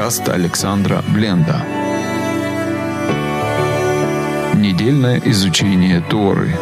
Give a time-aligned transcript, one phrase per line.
[0.00, 1.62] подкаст Александра Бленда.
[4.54, 6.56] Недельное изучение Торы.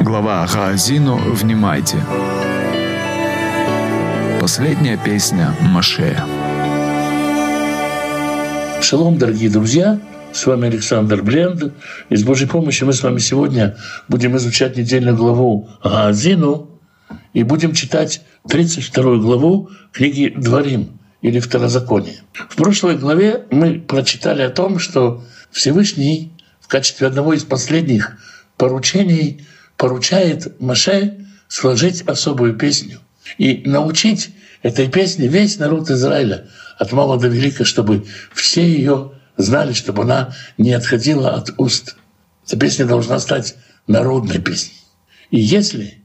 [0.00, 1.98] Глава Хаазину «Внимайте».
[4.40, 6.20] Последняя песня Маше.
[8.82, 10.00] Шалом, дорогие друзья!
[10.32, 11.72] С вами Александр Бленд.
[12.08, 13.76] И с Божьей помощью мы с вами сегодня
[14.08, 16.77] будем изучать недельную главу Гаазину
[17.38, 22.16] и будем читать 32 главу книги «Дворим» или «Второзаконие».
[22.32, 28.18] В прошлой главе мы прочитали о том, что Всевышний в качестве одного из последних
[28.56, 32.98] поручений поручает Маше сложить особую песню
[33.38, 34.30] и научить
[34.62, 40.34] этой песне весь народ Израиля от мала до велика, чтобы все ее знали, чтобы она
[40.56, 41.94] не отходила от уст.
[42.48, 43.54] Эта песня должна стать
[43.86, 44.74] народной песней.
[45.30, 46.02] И если,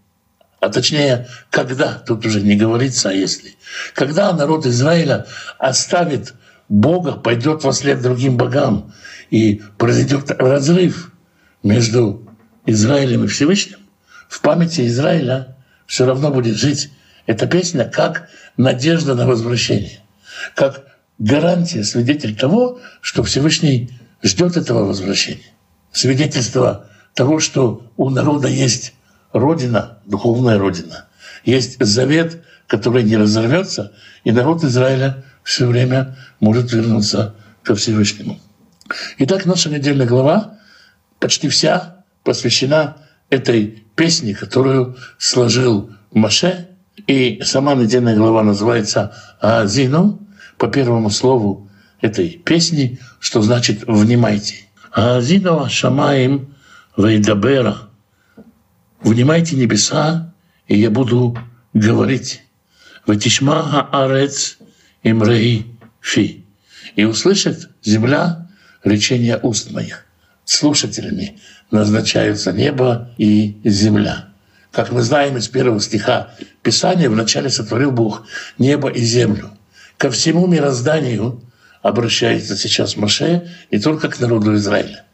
[0.63, 3.58] а точнее, когда, тут уже не говорится, а если,
[3.94, 5.26] когда народ Израиля
[5.59, 6.36] оставит
[6.70, 8.94] Бога, пойдет во след другим богам,
[9.30, 11.11] и произойдет разрыв
[11.64, 12.25] между
[12.66, 13.80] Израилем и Всевышним,
[14.30, 16.92] в памяти Израиля все равно будет жить
[17.25, 20.00] эта песня как надежда на возвращение,
[20.55, 20.86] как
[21.20, 23.89] гарантия, свидетель того, что Всевышний
[24.22, 25.52] ждет этого возвращения.
[25.92, 28.94] Свидетельство того, что у народа есть
[29.34, 31.08] родина, духовная родина,
[31.44, 38.39] есть завет, который не разорвется, и народ Израиля все время может вернуться ко Всевышнему.
[39.17, 40.58] Итак, наша недельная глава
[41.20, 42.98] почти вся посвящена
[43.30, 46.70] этой песне, которую сложил Маше.
[47.08, 50.20] И сама недельная глава называется «Азину»,
[50.58, 54.56] по первому слову этой песни, что значит «внимайте».
[54.92, 56.56] «Азину шамаим
[56.95, 57.89] вейдабера»
[59.04, 60.34] «Внимайте небеса,
[60.68, 61.38] и я буду
[61.73, 62.44] говорить».
[63.06, 64.58] «Ватишма арец
[65.04, 65.66] имрей
[66.00, 66.45] фи»
[66.95, 68.50] «И услышит земля
[68.84, 70.05] речение уст моих».
[70.45, 71.39] Слушателями
[71.70, 74.30] назначаются небо и земля.
[74.72, 78.26] Как мы знаем из первого стиха Писания, вначале сотворил Бог
[78.58, 79.52] небо и землю–
[80.04, 81.42] ко всему мирозданию
[81.82, 85.06] обращается сейчас Маше, не только к народу Израиля.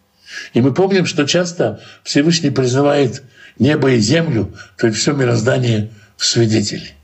[0.53, 3.21] И мы помним, что часто Всевышний призывает
[3.59, 6.95] небо и землю, то есть все мироздание в свидетели.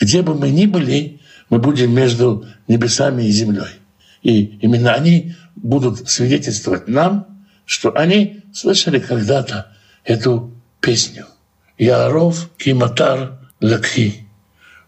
[0.00, 1.20] Где бы мы ни были,
[1.50, 3.78] мы будем между небесами и землей.
[4.22, 9.72] И именно они будут свидетельствовать нам, что они слышали когда-то
[10.04, 11.26] эту песню.
[11.76, 14.26] Яров киматар лакхи.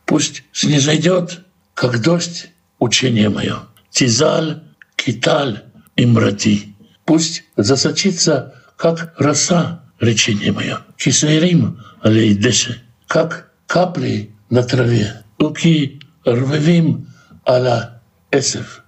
[0.05, 1.41] Пусть снизойдет
[1.75, 3.61] как дождь учение мое.
[3.91, 4.63] Тизаль,
[4.97, 5.65] киталь,
[5.97, 6.75] имрати.
[7.05, 10.81] Пусть засочится, как роса, речение мое.
[10.97, 15.23] Кисайрим, алейдеше, как капли на траве.
[15.39, 17.09] Уки рвевим
[17.47, 18.85] аля эсев.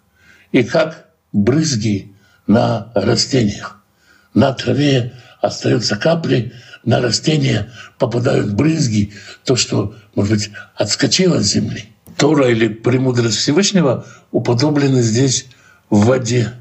[0.50, 2.12] И как брызги
[2.46, 3.82] на растениях.
[4.34, 6.52] На траве остаются капли,
[6.84, 9.12] на растения попадают брызги,
[9.44, 11.86] то, что, может быть, отскочило от земли.
[12.16, 15.46] Тора или премудрость Всевышнего уподоблены здесь
[15.90, 16.52] в воде.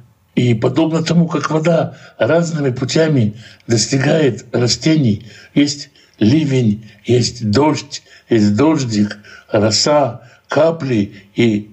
[0.41, 3.35] И подобно тому, как вода разными путями
[3.67, 9.19] достигает растений, есть ливень, есть дождь, есть дождик,
[9.51, 11.69] роса, капли и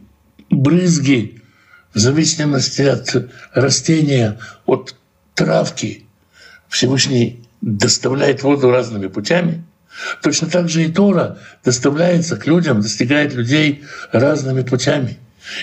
[0.50, 1.40] брызги,
[1.94, 4.94] в зависимости от растения, от
[5.34, 6.04] травки.
[6.68, 9.64] Всевышний доставляет воду разными путями–
[10.22, 15.18] Точно так же и Тора доставляется к людям, достигает людей разными путями.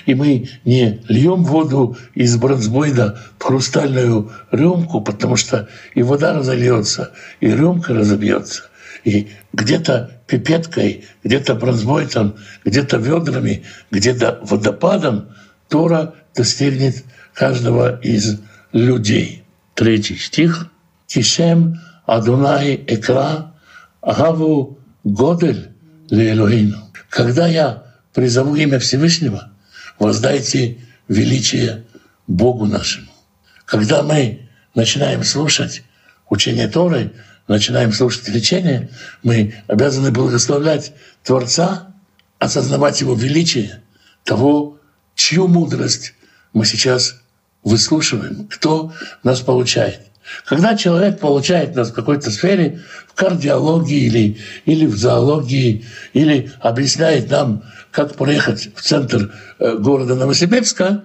[0.06, 7.12] И мы не льем воду из бронзбойда в хрустальную рюмку, потому что и вода разольется,
[7.40, 8.64] и рюмка разобьется.
[9.04, 15.30] И где-то пипеткой, где-то бронзбойтом, где-то ведрами, где-то водопадом
[15.70, 17.04] Тора достигнет
[17.34, 18.40] каждого из
[18.72, 19.44] людей.
[19.74, 20.68] Третий стих.
[21.08, 23.54] «Кишем Адунай Экра
[24.02, 25.70] Гаву Годель
[26.10, 26.78] Леэлоину.
[27.10, 27.84] Когда я
[28.14, 29.52] призову имя Всевышнего,
[30.00, 31.84] воздайте величие
[32.28, 33.08] Богу нашему.
[33.66, 35.84] Когда мы начинаем слушать
[36.30, 37.14] учение Торы,
[37.48, 38.90] начинаем слушать лечение,
[39.24, 40.94] мы обязаны благословлять
[41.24, 41.94] Творца,
[42.40, 43.82] осознавать Его величие,
[44.24, 44.80] того,
[45.16, 46.14] чью мудрость
[46.54, 47.22] мы сейчас
[47.64, 48.94] выслушиваем, кто
[49.24, 50.02] нас получает.
[50.46, 57.30] Когда человек получает нас в какой-то сфере, в кардиологии или, или в зоологии, или объясняет
[57.30, 61.04] нам, как проехать в центр э, города Новосибирска,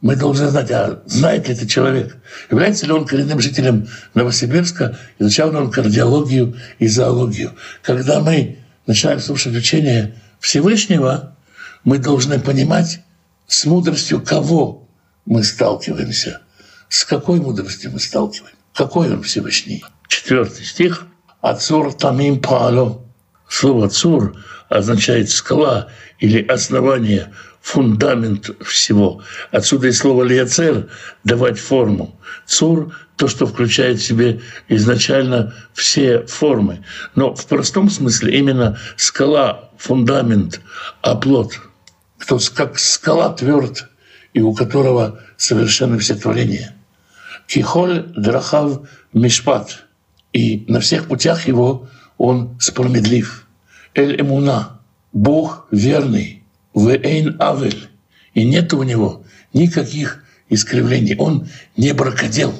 [0.00, 2.16] мы должны знать, а знает ли этот человек,
[2.50, 7.52] является ли он коренным жителем Новосибирска, изучал ли он кардиологию и зоологию.
[7.82, 11.36] Когда мы начинаем слушать учение Всевышнего,
[11.84, 13.00] мы должны понимать,
[13.46, 14.88] с мудростью кого
[15.24, 16.40] мы сталкиваемся,
[16.88, 19.84] с какой мудростью мы сталкиваемся, какой он Всевышний.
[20.08, 21.06] Четвертый стих.
[21.40, 23.02] Ацур тамим паало.
[23.48, 24.36] Слово «цур»
[24.68, 25.88] означает «скала»
[26.20, 29.22] или «основание», фундамент всего.
[29.50, 30.88] Отсюда и слово «лиацер»—
[31.24, 32.18] давать форму.
[32.46, 36.84] «Цур»— то, что включает в себе изначально все формы.
[37.14, 40.60] Но в простом смысле именно скала, фундамент,
[41.02, 41.60] оплот.
[42.18, 43.88] Кто как скала тверд,
[44.32, 46.74] и у которого совершенно все творения.
[47.52, 49.84] Кихоль драхав мишпат.
[50.32, 53.46] И на всех путях его он справедлив.
[53.94, 54.80] Эль эмуна.
[55.12, 56.44] Бог верный
[56.74, 57.90] Вейн Авель.
[58.32, 61.14] И нет у него никаких искривлений.
[61.18, 61.46] Он
[61.76, 62.54] не бракодел.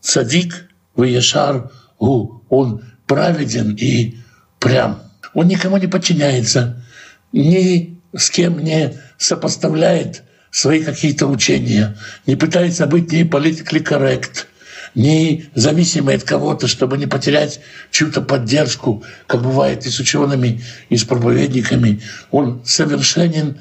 [0.00, 2.42] Садик Веешар Гу.
[2.48, 4.16] Он праведен и
[4.58, 5.02] прям.
[5.34, 6.82] Он никому не подчиняется,
[7.32, 14.48] ни с кем не сопоставляет свои какие-то учения, не пытается быть ни политикли коррект,
[14.94, 17.60] не зависимый от кого-то, чтобы не потерять
[17.90, 22.00] чью-то поддержку, как бывает и с учеными, и с проповедниками.
[22.30, 23.58] Он совершенен,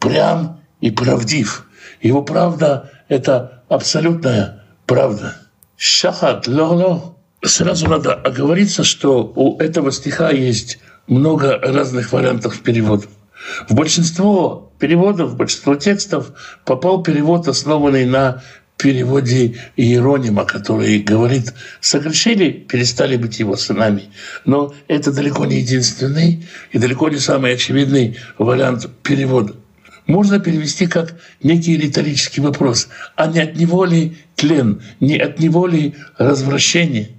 [0.00, 1.66] прям и правдив.
[2.00, 5.36] Его правда— это абсолютная правда.
[5.76, 7.16] Шахат лоло.
[7.44, 10.78] Сразу надо оговориться, что у этого стиха есть
[11.08, 13.10] много разных вариантов переводов.
[13.68, 16.32] В большинство переводов, большинство текстов
[16.64, 18.42] попал перевод, основанный на
[18.76, 24.10] переводе Иеронима, который говорит, согрешили, перестали быть его сынами.
[24.44, 29.54] Но это далеко не единственный и далеко не самый очевидный вариант перевода.
[30.08, 31.14] Можно перевести как
[31.44, 37.10] некий риторический вопрос, а не от него ли тлен, не от него ли развращение?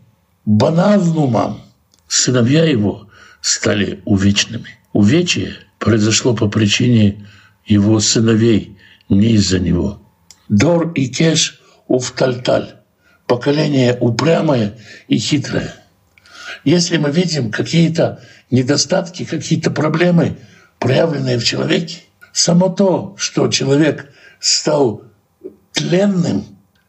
[0.43, 1.61] Банавнумам,
[2.09, 3.07] сыновья его
[3.39, 4.77] стали увечными.
[4.91, 7.25] Увечье произошло по причине
[7.65, 8.77] его сыновей,
[9.09, 9.99] не из-за него–
[10.49, 12.75] Дор и Кеш Уфтальталь.
[13.27, 14.77] Поколение упрямое
[15.07, 15.73] и хитрое.
[16.63, 18.21] Если мы видим какие-то
[18.51, 20.37] недостатки, какие-то проблемы,
[20.79, 22.01] проявленные в человеке,
[22.33, 25.03] само то, что человек стал
[25.71, 26.45] тленным,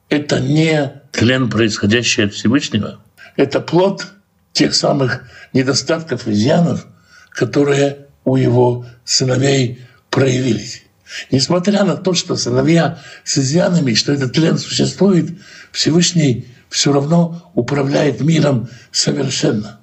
[0.08, 3.00] это не тлен, происходящий от Всевышнего.
[3.36, 4.12] Это плод
[4.52, 5.22] тех самых
[5.52, 6.86] недостатков, изъянов,
[7.30, 9.80] которые у его сыновей
[10.14, 10.84] проявились.
[11.32, 15.38] Несмотря на то, что сыновья с изъянами, что этот тлен существует,
[15.72, 19.80] Всевышний все равно управляет миром совершенно.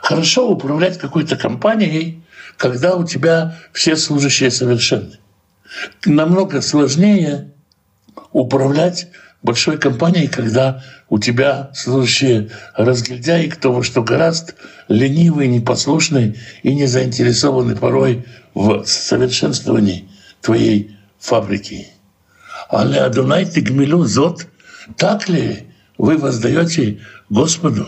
[0.00, 2.22] Хорошо управлять какой-то компанией,
[2.56, 5.18] когда у тебя все служащие совершенны.
[6.06, 7.52] Намного сложнее
[8.32, 9.08] управлять
[9.42, 14.54] большой компанией, когда у тебя служащие разгильдяи, кто во что гораст,
[14.88, 18.24] ленивый, непослушный и не заинтересованный порой
[18.56, 20.08] в совершенствовании
[20.40, 21.88] твоей фабрики.
[22.70, 24.46] Але Адонай тигмилу зот,
[24.96, 25.66] так ли
[25.98, 27.86] вы воздаете Господу?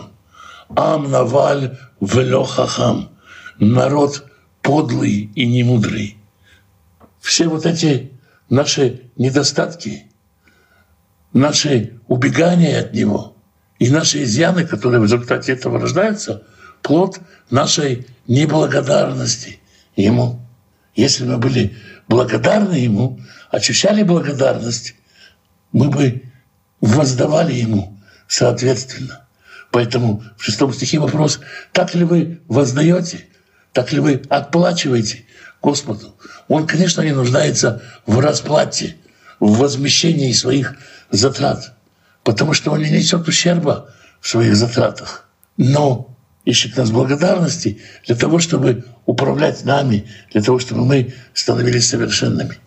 [0.75, 3.09] Ам наваль вело хахам,
[3.57, 4.25] народ
[4.61, 6.17] подлый и немудрый.
[7.19, 8.11] Все вот эти
[8.47, 10.05] наши недостатки,
[11.33, 13.35] наши убегания от Него
[13.79, 16.43] и наши изъяны, которые в результате этого рождаются,
[16.83, 17.19] плод
[17.49, 19.59] нашей неблагодарности
[19.95, 20.45] Ему.
[20.95, 21.75] Если мы были
[22.07, 23.19] благодарны Ему,
[23.51, 24.95] ощущали благодарность,
[25.71, 26.23] мы бы
[26.81, 29.25] воздавали Ему соответственно.
[29.71, 31.39] Поэтому в шестом стихе вопрос,
[31.73, 33.27] так ли вы воздаете,
[33.73, 35.25] так ли вы отплачиваете
[35.61, 36.15] Господу?
[36.47, 38.95] Он, конечно, не нуждается в расплате,
[39.39, 40.75] в возмещении своих
[41.11, 41.73] затрат,
[42.23, 45.29] потому что он не несет ущерба в своих затратах.
[45.57, 52.57] Но ищет нас благодарности для того, чтобы управлять нами, для того, чтобы мы становились совершенными.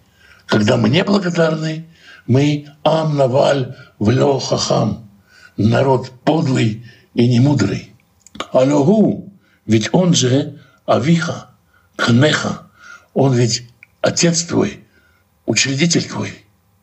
[0.46, 1.86] Когда мы не благодарны,
[2.26, 5.10] мы ам наваль влё хахам,
[5.56, 7.92] народ подлый и немудрый.
[8.52, 9.32] Алогу,
[9.66, 11.50] ведь он же авиха,
[11.96, 12.68] хнеха,
[13.14, 13.68] он ведь
[14.00, 14.84] отец твой,
[15.46, 16.32] учредитель твой.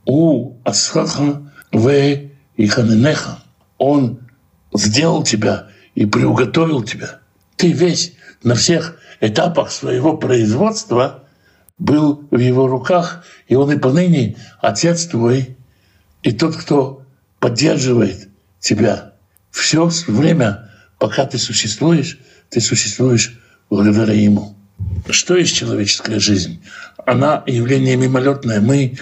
[0.06, 1.90] У асхаха в
[2.56, 3.40] и ханенеха.
[3.78, 4.20] Он
[4.74, 5.69] сделал тебя
[6.00, 7.20] и приуготовил тебя.
[7.58, 11.26] Ты весь на всех этапах своего производства
[11.78, 15.58] был в его руках, и он и поныне отец твой,
[16.24, 17.04] и тот, кто
[17.42, 18.30] поддерживает
[18.62, 19.12] тебя.
[19.52, 22.18] Все время, пока ты существуешь,
[22.50, 23.38] ты существуешь
[23.70, 24.56] благодаря ему.
[25.10, 26.64] Что есть человеческая жизнь?
[27.06, 28.62] Она явление мимолетное.
[28.62, 28.98] Мы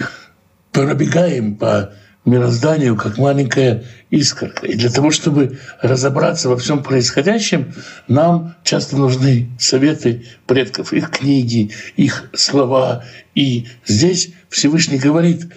[0.72, 1.92] пробегаем по
[2.28, 4.66] мирозданию, как маленькая искорка.
[4.66, 7.74] И для того, чтобы разобраться во всем происходящем,
[8.06, 13.04] нам часто нужны советы предков, их книги, их слова.
[13.34, 15.52] И здесь Всевышний говорит,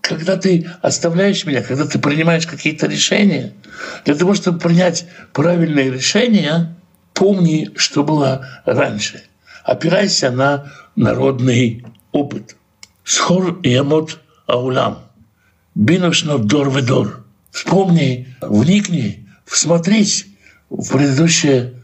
[0.00, 3.52] когда ты оставляешь меня, когда ты принимаешь какие-то решения,
[4.04, 6.74] для того, чтобы принять правильные решения,
[7.14, 9.22] помни, что было раньше.
[9.64, 12.56] Опирайся на народный опыт.
[13.04, 14.98] Схор и амот аулам–
[15.74, 17.24] Биношно дор в дор.
[17.50, 20.26] Вспомни, вникни, всмотрись
[20.68, 21.74] в предыдущее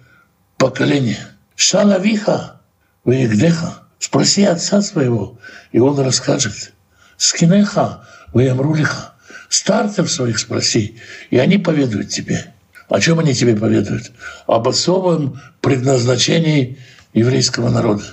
[0.59, 1.19] поколение.
[1.57, 2.61] Шалавиха,
[3.05, 5.39] Ваегдеха, спроси отца своего,
[5.73, 6.75] и он расскажет.
[7.17, 9.15] Скинеха, Ваямрулиха,
[9.49, 10.99] старцев своих спроси,
[11.31, 12.53] и они поведают тебе.
[12.89, 14.13] О чем они тебе поведают?
[14.47, 16.79] Об особом предназначении
[17.15, 18.05] еврейского народа.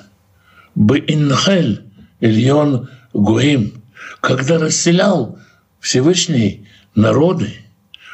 [0.75, 1.84] Б-инхель,
[2.20, 3.84] Ильон Гуим,
[4.22, 5.38] когда расселял
[5.85, 7.53] Всевышний народы,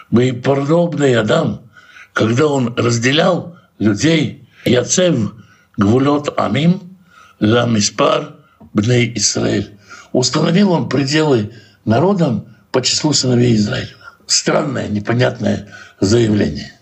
[0.09, 1.69] мы подобный Адам,
[2.11, 5.33] когда он разделял людей, Яцев
[5.77, 6.97] Гвулет Амим,
[7.39, 8.35] Ламиспар
[8.73, 9.73] Бней Израиль.
[10.11, 11.53] Установил он пределы
[11.85, 13.95] народам по числу сыновей Израиля.
[14.27, 15.69] Странное, непонятное
[16.01, 16.73] заявление.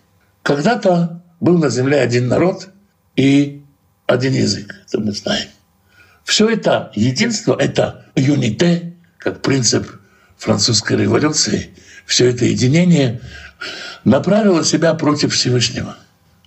[0.42, 2.70] Когда-то был на земле один народ
[3.16, 3.62] и
[4.08, 5.50] один язык, это мы знаем.
[6.24, 9.99] Все это единство, это юните, как принцип
[10.40, 11.70] французской революции,
[12.06, 13.22] все это единение
[14.04, 15.98] направило себя против Всевышнего.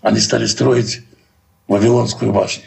[0.00, 1.02] Они стали строить
[1.68, 2.64] Вавилонскую башню.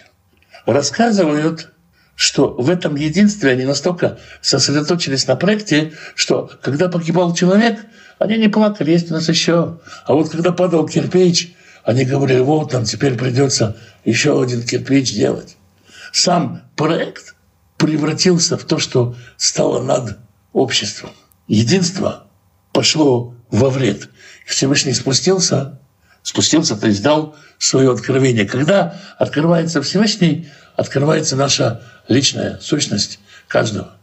[0.65, 1.73] Рассказывают,
[2.15, 7.79] что в этом единстве они настолько сосредоточились на проекте, что когда погибал человек,
[8.19, 9.79] они не плакали, есть у нас еще.
[10.05, 15.57] А вот когда падал кирпич, они говорили, вот нам теперь придется еще один кирпич делать.
[16.13, 17.35] Сам проект
[17.77, 20.17] превратился в то, что стало над
[20.55, 21.11] обществом.
[21.47, 22.27] Единство
[22.71, 24.09] пошло во вред.
[24.45, 25.79] Всевышний спустился,
[26.23, 28.45] спустился, то есть дал свое откровение.
[28.45, 30.47] Когда открывается Всевышний,
[30.77, 33.97] открывается наша личная сущность каждого.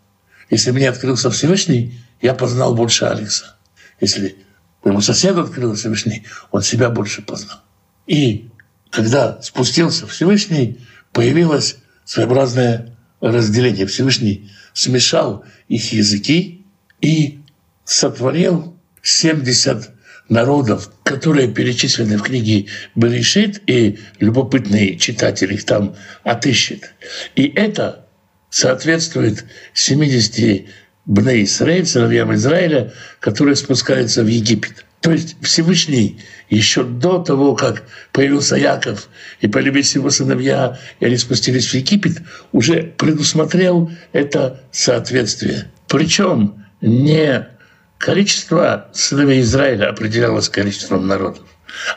[0.51, 3.57] Если мне открылся Всевышний, я познал больше Алекса.
[4.01, 4.37] Если
[4.85, 7.61] моему соседу открылся Всевышний, он себя больше познал.
[8.07, 8.51] И
[8.91, 10.81] когда спустился Всевышний,
[11.13, 13.87] появилось своеобразное разделение.
[13.87, 16.65] Всевышний смешал их языки
[17.01, 17.41] и
[17.85, 19.91] сотворил 70
[20.29, 26.95] народов, которые перечислены в книге Берешит, и любопытный читатель их там отыщет.
[27.35, 28.07] И это
[28.51, 30.67] соответствует 70
[31.05, 34.85] Бней Исраиль, сыновьям Израиля, которые спускаются в Египет.
[35.03, 37.83] То есть Всевышний еще до того, как
[38.13, 39.09] появился Яков
[39.41, 45.73] и полюбились его сыновья, и они спустились в Египет, уже предусмотрел это соответствие.
[45.89, 47.49] Причем не
[47.99, 51.47] количество сыновей Израиля определялось количеством народов,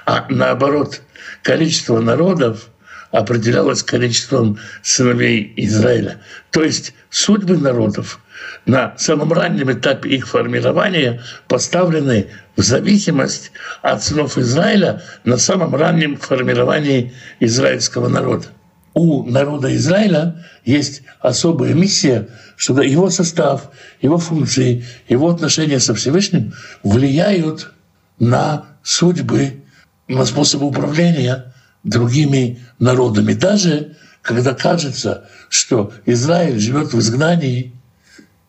[0.08, 1.04] а наоборот,
[1.44, 2.70] количество народов
[3.12, 6.22] определялось количеством сыновей Израиля.
[6.50, 8.20] То есть судьбы народов–
[8.66, 16.18] на самом раннем этапе их формирования поставлены в зависимость от сынов Израиля на самом раннем
[16.18, 18.48] формировании израильского народа.
[18.94, 23.72] У народа Израиля есть особая миссия, что его состав,
[24.02, 27.72] его функции, его отношения со Всевышним влияют
[28.20, 29.64] на судьбы,
[30.08, 33.34] на способ управления другими народами.
[33.34, 37.74] Даже когда кажется, что Израиль живет в изгнании,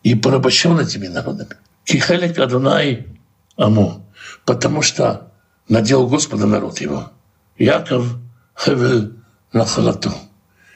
[0.07, 1.57] и порабощен этими народами.
[1.83, 3.07] Кихелек Адунай
[3.57, 4.05] Аму,
[4.45, 5.33] потому что
[5.67, 7.11] надел Господа народ его.
[7.57, 8.15] Яков
[8.55, 9.11] Хевел
[9.51, 10.13] Нахалату.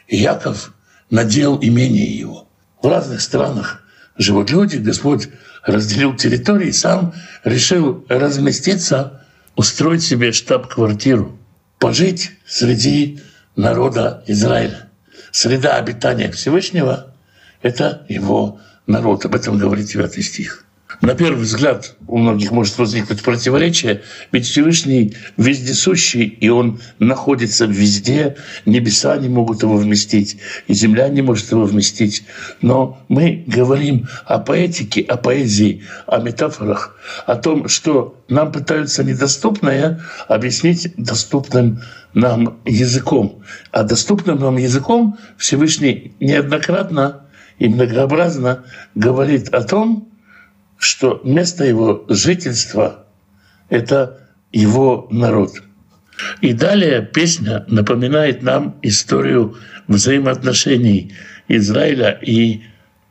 [0.09, 0.73] Яков
[1.09, 2.49] надел имение его.
[2.81, 3.81] В разных странах
[4.17, 5.29] живут люди, Господь
[5.63, 7.13] разделил территории, сам
[7.45, 11.39] решил разместиться, устроить себе штаб-квартиру,
[11.79, 13.21] пожить среди
[13.55, 14.89] народа Израиля.
[15.31, 17.13] Среда обитания Всевышнего—
[17.61, 19.25] это его народ.
[19.25, 20.65] Об этом говорит 9 стих.
[20.99, 28.35] На первый взгляд у многих может возникнуть противоречие, ведь Всевышний вездесущий, и Он находится везде,
[28.65, 32.23] небеса не могут его вместить, и земля не может его вместить.
[32.61, 36.95] Но мы говорим о поэтике, о поэзии, о метафорах,
[37.25, 41.81] о том, что нам пытаются недоступное объяснить доступным
[42.13, 43.41] нам языком.
[43.71, 47.20] А доступным нам языком Всевышний неоднократно
[47.61, 48.65] и многообразно
[48.95, 50.09] говорит о том,
[50.79, 53.05] что место его жительства—
[53.69, 54.19] это
[54.51, 55.61] его народ.
[56.41, 61.13] И далее песня напоминает нам историю взаимоотношений
[61.47, 62.63] Израиля и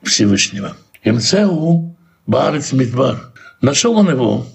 [0.03, 0.77] Всевышнего.
[1.05, 4.49] «Имцеу Баарец Мидбар» Нашел он его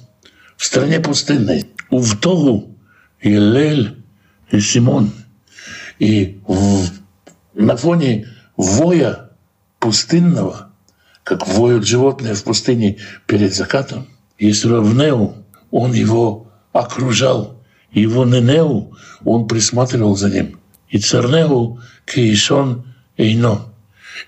[0.57, 2.75] в стране пустынной, у Втогу,
[3.21, 4.03] Елель
[4.51, 5.11] и Симон.
[5.99, 6.89] И в,
[7.53, 9.24] на фоне воя
[9.85, 10.71] пустынного,
[11.23, 14.07] как воют животные в пустыне перед закатом,
[14.39, 15.35] есть Равнеу,
[15.69, 17.61] он его окружал,
[17.91, 20.59] его Ненеу, он присматривал за ним.
[20.89, 23.61] И Царнеу Киишон Эйно.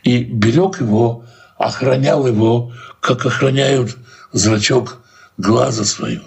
[0.04, 1.26] И берег его,
[1.58, 2.72] охранял его,
[3.02, 3.98] как охраняют
[4.32, 5.02] зрачок
[5.40, 6.22] глаза свою.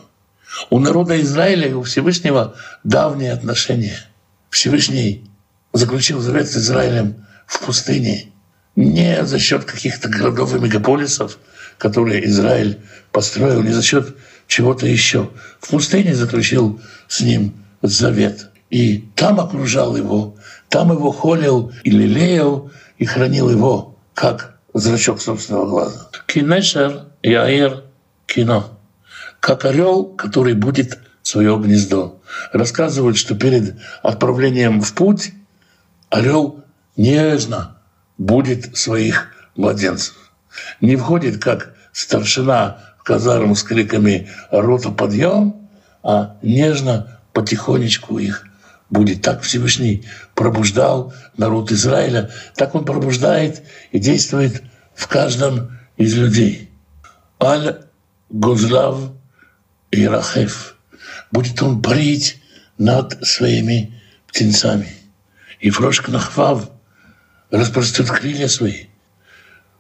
[0.71, 4.09] У народа Израиля и у Всевышнего давние отношения.
[4.51, 5.31] Всевышний
[5.73, 8.30] заключил завет с Израилем в пустыне
[8.77, 11.39] не за счет каких-то городов и мегаполисов,
[11.79, 12.81] которые Израиль
[13.13, 15.31] построил, не за счет чего-то еще.
[15.61, 18.51] В пустыне заключил с ним завет.
[18.71, 20.37] И там окружал его,
[20.69, 26.11] там его холил и лелеял, и хранил его, как зрачок собственного глаза.
[26.27, 27.85] Кинешер Яир
[28.27, 28.79] кино.
[29.41, 32.21] Как орел, который будет свое гнездо.
[32.53, 35.33] Рассказывают, что перед отправлением в путь
[36.11, 36.63] орел
[36.97, 37.80] нежно
[38.21, 40.15] будет своих младенцев.
[40.83, 45.69] Не входит как старшина в казарму с криками «Рота, подъем!»,
[46.03, 48.47] а нежно, потихонечку их
[48.91, 49.23] будет.
[49.23, 54.63] Так Всевышний пробуждал народ Израиля, так он пробуждает и действует
[54.95, 56.71] в каждом из людей.
[57.43, 57.85] Аль
[58.29, 59.13] Гузлав
[59.91, 60.77] и Рахев.
[61.33, 62.43] Будет он парить
[62.77, 64.89] над своими птенцами.
[65.59, 66.71] И Фрошк Нахвав
[67.51, 68.87] распростет крылья свои.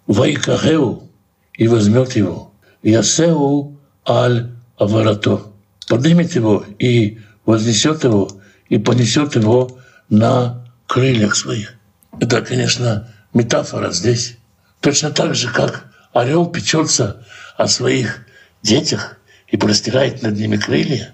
[0.07, 1.09] Вайкахеу
[1.55, 2.53] и возьмет его.
[2.83, 5.43] Ясеу аль аварато.
[5.89, 8.31] Поднимет его и вознесет его
[8.69, 11.75] и понесет его на крыльях своих.
[12.21, 14.37] Это, конечно, метафора здесь.
[14.81, 17.25] Точно так же, как орел печется
[17.57, 18.25] о своих
[18.63, 19.17] детях
[19.49, 21.13] и простирает над ними крылья,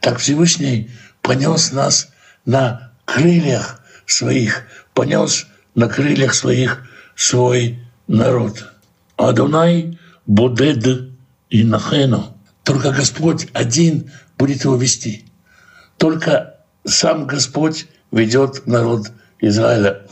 [0.00, 2.08] так Всевышний понес нас
[2.44, 6.82] на крыльях своих, понес на крыльях своих
[7.14, 8.72] свой народ.
[9.16, 11.10] Адонай Бодед
[11.50, 12.36] и Нахену.
[12.64, 15.24] Только Господь один будет его вести.
[15.96, 20.02] Только сам Господь ведет народ Израиля.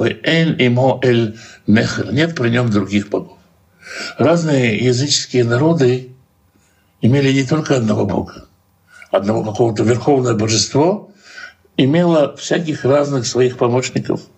[1.67, 3.39] Нет при нем других богов.
[4.19, 6.13] Разные языческие народы
[7.01, 8.47] имели не только одного бога,
[9.11, 11.09] одного какого-то верховного божества,
[11.77, 14.21] имело всяких разных своих помощников–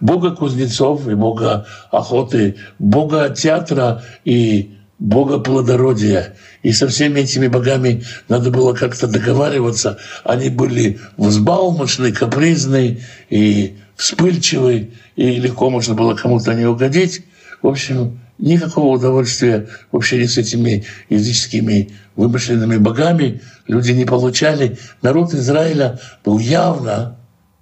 [0.00, 6.36] бога кузнецов и бога охоты, бога театра и бога плодородия.
[6.62, 9.98] И со всеми этими богами надо было как-то договариваться.
[10.24, 17.24] Они были взбалмошны, капризны и вспыльчивы, и легко можно было кому-то не угодить.
[17.62, 24.78] В общем, никакого удовольствия вообще не с этими языческими вымышленными богами люди не получали.
[25.02, 27.16] Народ Израиля был явно,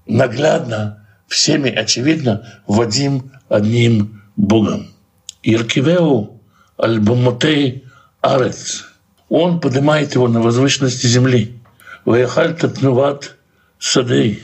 [0.06, 0.99] наглядно
[1.30, 4.88] всеми, очевидно, Вадим одним Богом.
[5.42, 6.40] Иркивеу
[6.76, 7.84] альбомотей
[8.20, 8.84] арец.
[9.28, 11.56] Он поднимает его на возвышенности земли.
[12.04, 13.36] Ваяхаль татнуват
[13.78, 14.42] садей.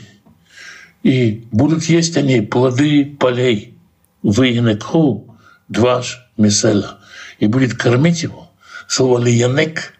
[1.03, 3.77] И будут есть они плоды полей.
[4.23, 6.99] Выянекху дваш месела.
[7.39, 8.49] И будет кормить его.
[8.87, 9.93] Слово лиянек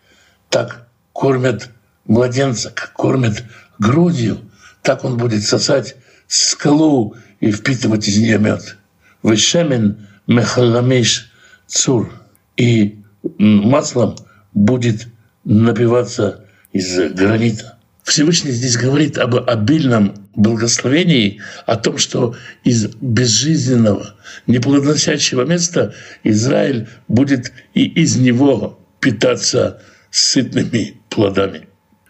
[0.49, 1.69] так кормят
[2.05, 3.43] младенца, как кормят
[3.77, 4.39] грудью,
[4.81, 5.97] так он будет сосать
[6.27, 8.77] скалу и впитывать из нее мед.
[9.23, 11.31] Вышемен мехаламиш
[11.65, 12.11] цур.
[12.55, 12.99] И
[13.37, 14.15] маслом
[14.53, 15.07] будет
[15.43, 17.77] напиваться из гранита.
[18.03, 27.51] Всевышний здесь говорит об обильном благословении, о том, что из безжизненного, неплодоносящего места Израиль будет
[27.73, 31.67] и из него питаться сытными плодами.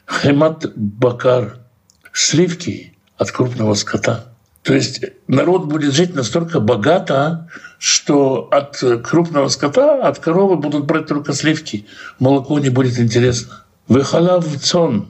[0.08, 1.60] Хемат Бакар,
[2.14, 4.26] сливки от крупного скота.
[4.64, 7.50] То есть народ будет жить настолько богато,
[7.80, 11.86] что от крупного скота, от коровы будут брать только сливки.
[12.20, 13.64] Молоко не будет интересно.
[13.88, 15.08] Выхалав цон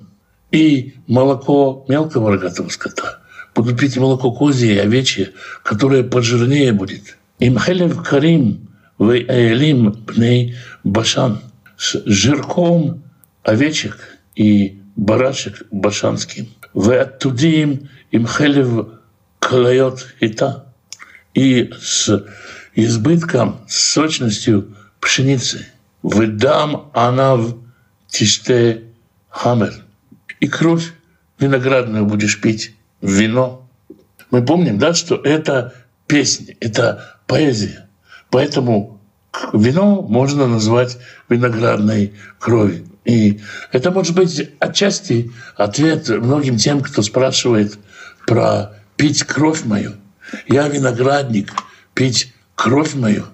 [0.52, 3.20] и молоко мелкого рогатого скота.
[3.56, 5.32] Будут пить молоко козье и овечье,
[5.64, 7.18] которое пожирнее будет.
[7.40, 11.42] Имхелев карим в аэлим пней башан.
[11.78, 13.02] С жирком
[13.44, 16.50] овечек и барашек башанским.
[16.74, 19.00] В оттудим им хелев
[19.40, 20.74] клает ита.
[21.34, 22.26] И с
[22.74, 25.68] избытком, с сочностью пшеницы.
[26.02, 27.58] Выдам она в
[28.08, 28.84] тиште
[29.30, 29.74] хамер.
[30.40, 30.94] И кровь
[31.40, 33.68] виноградную будешь пить, вино.
[34.32, 35.74] Мы помним, да, что это
[36.08, 37.88] песня, это поэзия.
[38.30, 38.98] Поэтому
[39.54, 40.98] Вино можно назвать
[41.30, 42.86] виноградной кровью.
[43.06, 43.40] И
[43.72, 47.78] это может быть отчасти ответ многим тем, кто спрашивает
[48.28, 49.94] про пить кровь мою.
[50.48, 51.52] Я виноградник,
[51.94, 53.26] пить кровь мою.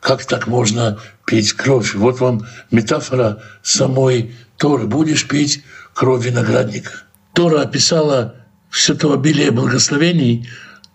[0.00, 1.94] Как так можно пить кровь?
[1.94, 4.86] Вот вам метафора самой Торы.
[4.86, 6.92] Будешь пить кровь виноградника.
[7.34, 8.36] Тора описала
[8.70, 10.48] все то обилие благословений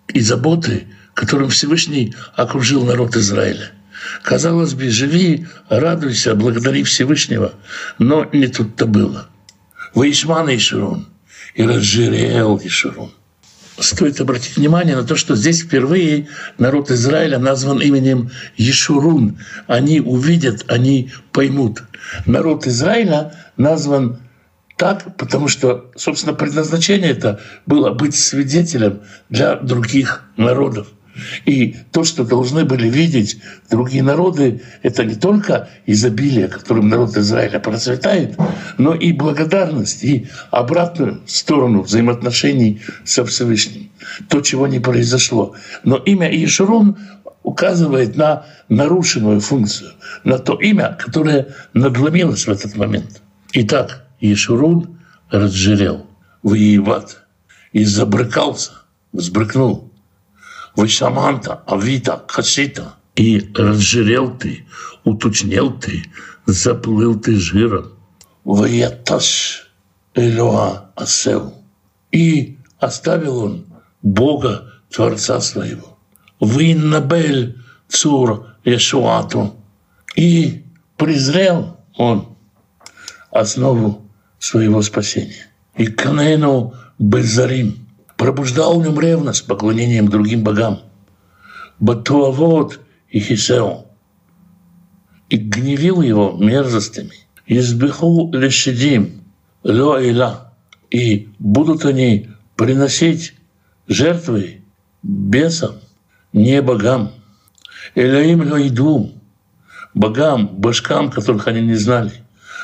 [0.07, 3.71] и заботы, которым Всевышний окружил народ Израиля.
[4.21, 7.53] Казалось бы, живи, радуйся, благодари Всевышнего,
[7.99, 9.27] но не тут-то было.
[9.93, 11.07] Ваишман и Ширун,
[11.55, 13.11] и разжирел и Ширун.
[13.79, 19.39] Стоит обратить внимание на то, что здесь впервые народ Израиля назван именем Ешурун.
[19.67, 21.83] Они увидят, они поймут.
[22.25, 24.19] Народ Израиля назван
[24.77, 30.87] так, потому что, собственно, предназначение это было быть свидетелем для других народов.
[31.45, 37.59] И то, что должны были видеть другие народы, это не только изобилие, которым народ Израиля
[37.59, 38.37] процветает,
[38.77, 43.91] но и благодарность, и обратную сторону взаимоотношений со Всевышним.
[44.27, 45.55] То, чего не произошло.
[45.83, 46.97] Но имя Иешурун
[47.43, 49.91] указывает на нарушенную функцию,
[50.23, 53.21] на то имя, которое надломилось в этот момент.
[53.53, 54.97] Итак, Иешурун
[55.29, 56.07] разжирел,
[56.41, 57.23] воеват,
[57.71, 58.71] и забрыкался,
[59.11, 59.91] взбрыкнул–
[60.75, 62.95] Вышаманта, Авита, Хасита.
[63.15, 64.65] И разжирел ты,
[65.03, 66.03] уточнел ты,
[66.47, 67.93] заплыл ты жиром.
[68.43, 69.71] Ваяташ
[70.15, 71.53] Элоа Асел.
[72.11, 73.65] И оставил он
[74.01, 75.97] Бога, Творца своего.
[76.41, 77.57] Виннабель
[77.87, 79.55] Цур Яшуату.
[80.15, 80.65] И
[80.97, 82.35] презрел он
[83.31, 84.09] основу
[84.39, 85.47] своего спасения.
[85.77, 87.77] И Канену Безарим–
[88.17, 90.81] пробуждал в нем ревность поклонением другим богам.
[91.79, 93.85] Батуавод и Хисео.
[95.29, 97.27] И гневил его мерзостями.
[97.47, 99.23] Избиху лешидим,
[99.63, 100.53] лоэла.
[100.91, 103.33] И будут они приносить
[103.87, 104.61] жертвы
[105.01, 105.75] бесам,
[106.31, 107.11] не богам.
[107.95, 109.21] Элаим лоидум,
[109.93, 112.13] богам, башкам, которых они не знали.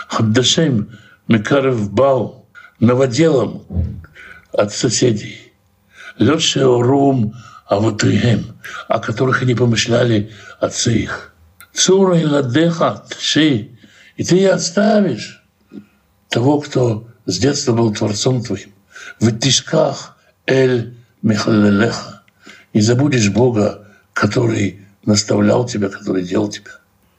[0.07, 0.89] Хаддашем
[1.27, 2.45] Мекарев Бау,
[2.79, 3.63] новоделом
[4.51, 5.53] от соседей.
[6.17, 7.33] Лешеорум
[7.67, 8.57] Авутыем,
[8.87, 11.33] о которых они помышляли отцы их.
[11.71, 13.69] Цура и ладеха ши,
[14.17, 15.43] и ты оставишь
[16.29, 18.73] того, кто с детства был Творцом твоим.
[19.19, 22.23] В тишках Эль Михалелеха.
[22.73, 26.71] И забудешь Бога, который наставлял тебя, который делал тебя.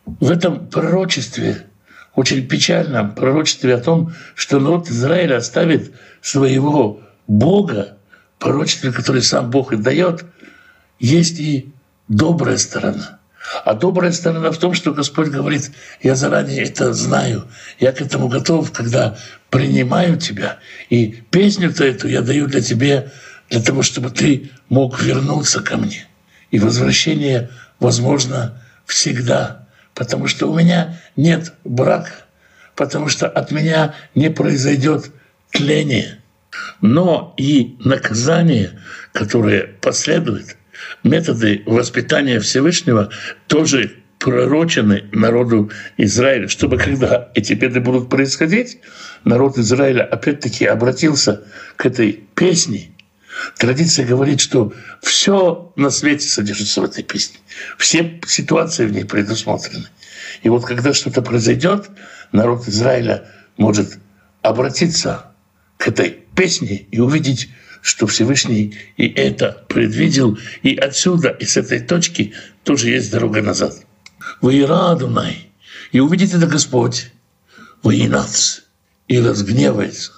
[0.05, 1.67] В этом пророчестве,
[2.15, 7.97] очень печальном пророчестве о том, что народ Израиля оставит своего Бога,
[8.41, 10.25] пророчестве, которое сам Бог и дает,
[10.99, 11.73] есть и
[12.09, 13.21] добрая сторона.
[13.65, 15.71] А добрая сторона в том, что Господь говорит,
[16.03, 17.47] я заранее это знаю,
[17.79, 19.17] я к этому готов, когда
[19.49, 20.59] принимаю тебя.
[20.89, 23.13] И песню-то эту я даю для тебя,
[23.49, 26.09] для того, чтобы ты мог вернуться ко мне.
[26.51, 32.25] И возвращение возможно всегда, потому что у меня нет брака,
[32.75, 35.13] потому что от меня не произойдет
[35.53, 36.17] тление–
[36.81, 38.81] но и наказание,
[39.13, 40.57] которое последует,
[41.03, 43.11] методы воспитания Всевышнего
[43.47, 48.79] тоже пророчены народу Израиля, чтобы когда эти беды будут происходить,
[49.25, 51.45] народ Израиля опять-таки обратился
[51.77, 52.93] к этой песне.
[53.57, 57.39] Традиция говорит, что все на свете содержится в этой песне.
[57.79, 59.87] Все ситуации в ней предусмотрены.
[60.43, 61.89] И вот когда что-то произойдет,
[62.33, 63.25] народ Израиля
[63.57, 63.99] может
[64.43, 65.33] обратиться
[65.79, 67.51] к этой песне и увидеть,
[67.83, 72.33] что Всевышний и это предвидел, и отсюда, и с этой точки
[72.65, 73.75] тоже есть дорога назад.
[74.41, 75.51] Воирадунай,
[75.93, 77.11] и увидит это Господь,
[77.83, 78.61] воинац,
[79.07, 80.13] и разгневается.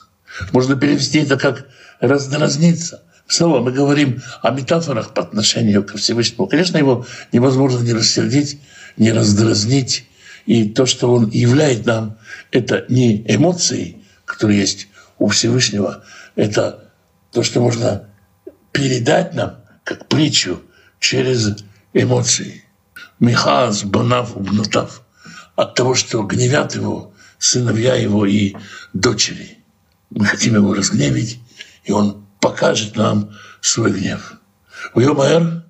[0.53, 1.67] Можно перевести это как
[1.99, 3.03] раздразниться.
[3.27, 6.47] Снова мы говорим о метафорах по отношению ко Всевышнему.
[6.47, 8.61] Конечно, его невозможно не рассердить,
[8.97, 10.07] не раздразнить.
[10.47, 12.17] И то, что он являет нам,
[12.53, 14.87] это не эмоции, которые есть
[15.23, 16.05] у Всевышнего–
[16.35, 16.91] это
[17.31, 18.09] то, что можно
[18.73, 20.61] передать нам, как притчу,
[20.99, 21.57] через
[21.93, 22.65] эмоции.
[23.21, 25.03] Михаз, Банав, Убнутав.
[25.55, 28.55] От того, что гневят его сыновья его и
[28.93, 29.59] дочери.
[30.11, 31.41] Мы хотим его разгневить,
[31.85, 33.31] и он покажет нам
[33.61, 34.35] свой гнев.
[34.95, 35.65] Уйомаэр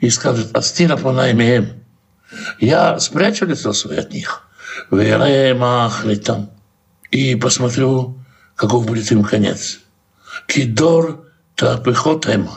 [0.00, 1.82] и скажет, Астира Панаймеем.
[2.60, 4.42] Я спрячу лицо свое от них.
[4.90, 6.50] там
[7.10, 8.18] И посмотрю
[8.58, 9.78] каков будет им конец.
[10.48, 12.50] Кидор тапехотем,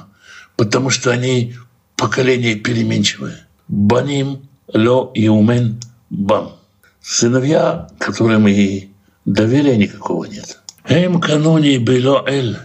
[0.57, 1.55] потому что они
[1.95, 3.45] поколение переменчивые.
[3.67, 6.55] Баним ло иумен бам.
[7.01, 8.89] Сыновья, которым и
[9.25, 10.59] доверия никакого нет.
[10.85, 12.57] Эм канони бело эль.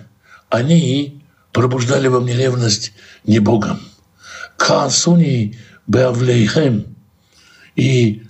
[0.49, 1.23] Они
[1.53, 2.95] пробуждали во мне ревность
[3.25, 3.81] не Богом.
[4.57, 6.87] Каасуни беавлейхем.
[7.75, 8.23] И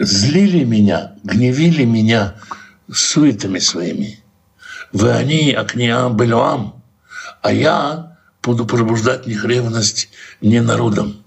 [0.00, 2.34] злили меня, гневили меня
[2.92, 4.22] суетами своими.
[4.92, 6.82] Вы они акниам белуам,
[7.40, 10.08] а я буду пробуждать них ревность
[10.40, 11.24] не народом.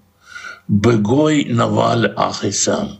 [0.67, 2.99] Бегой наваль ахисам.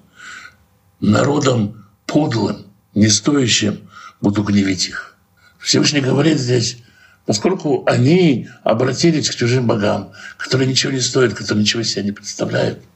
[1.00, 3.90] Народом подлым, не стоящим
[4.22, 5.18] буду гневить их.
[5.60, 6.78] Всевышний говорит здесь,
[7.26, 12.80] поскольку они обратились к чужим богам, которые ничего не стоят, которые ничего себя не представляют–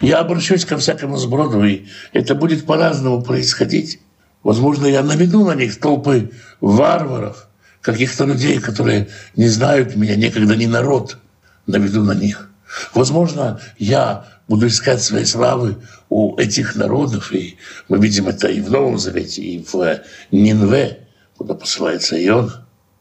[0.00, 4.00] я обращусь ко всякому сброду, и это будет по-разному происходить.
[4.46, 6.30] Возможно, я наведу на них толпы
[6.60, 7.48] варваров,
[7.80, 11.18] каких-то людей, которые не знают меня, никогда не народ,
[11.66, 12.48] наведу на них.
[12.94, 15.78] Возможно, я буду искать своей славы
[16.10, 21.54] у этих народов, и мы видим это и в Новом Завете, и в Нинве, куда
[21.54, 22.52] посылается Ион.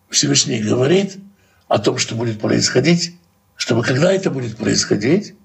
[0.10, 1.18] Всевышний говорит
[1.68, 3.20] о том, что будет происходить,
[3.56, 5.36] чтобы когда это будет происходить,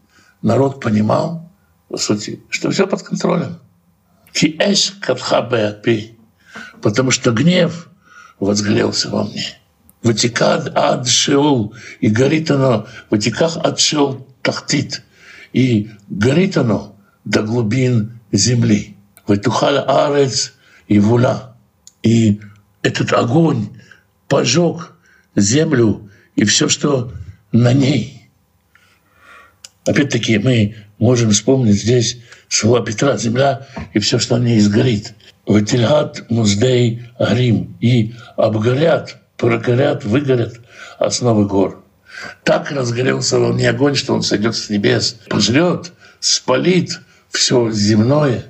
[0.40, 1.50] народ понимал,
[1.88, 3.58] по сути, что все под контролем.
[4.32, 6.16] Киэш катхабеапи,
[6.82, 7.88] потому что гнев
[8.38, 9.58] возгорелся во мне.
[10.02, 15.02] Ватикад ад шеул, и горит оно, ватиках ад шеул тахтит,
[15.52, 18.96] и горит оно до глубин земли.
[19.26, 20.54] Ватухал арец
[20.88, 21.56] и вула.
[22.02, 22.40] И
[22.82, 23.68] этот огонь
[24.26, 24.92] пожег
[25.36, 27.12] землю и все, что
[27.52, 28.16] на ней–
[29.86, 32.18] Опять-таки мы можем вспомнить здесь
[32.50, 35.14] слова Петра «Земля и все, что на ней сгорит».
[35.46, 40.60] «Ватильгат муздей грим» и обгорят, прокорят, выгорят
[40.98, 41.82] основы гор.
[42.44, 48.44] Так разгорелся во мне огонь, что он сойдет с небес, пожрет, спалит все земное,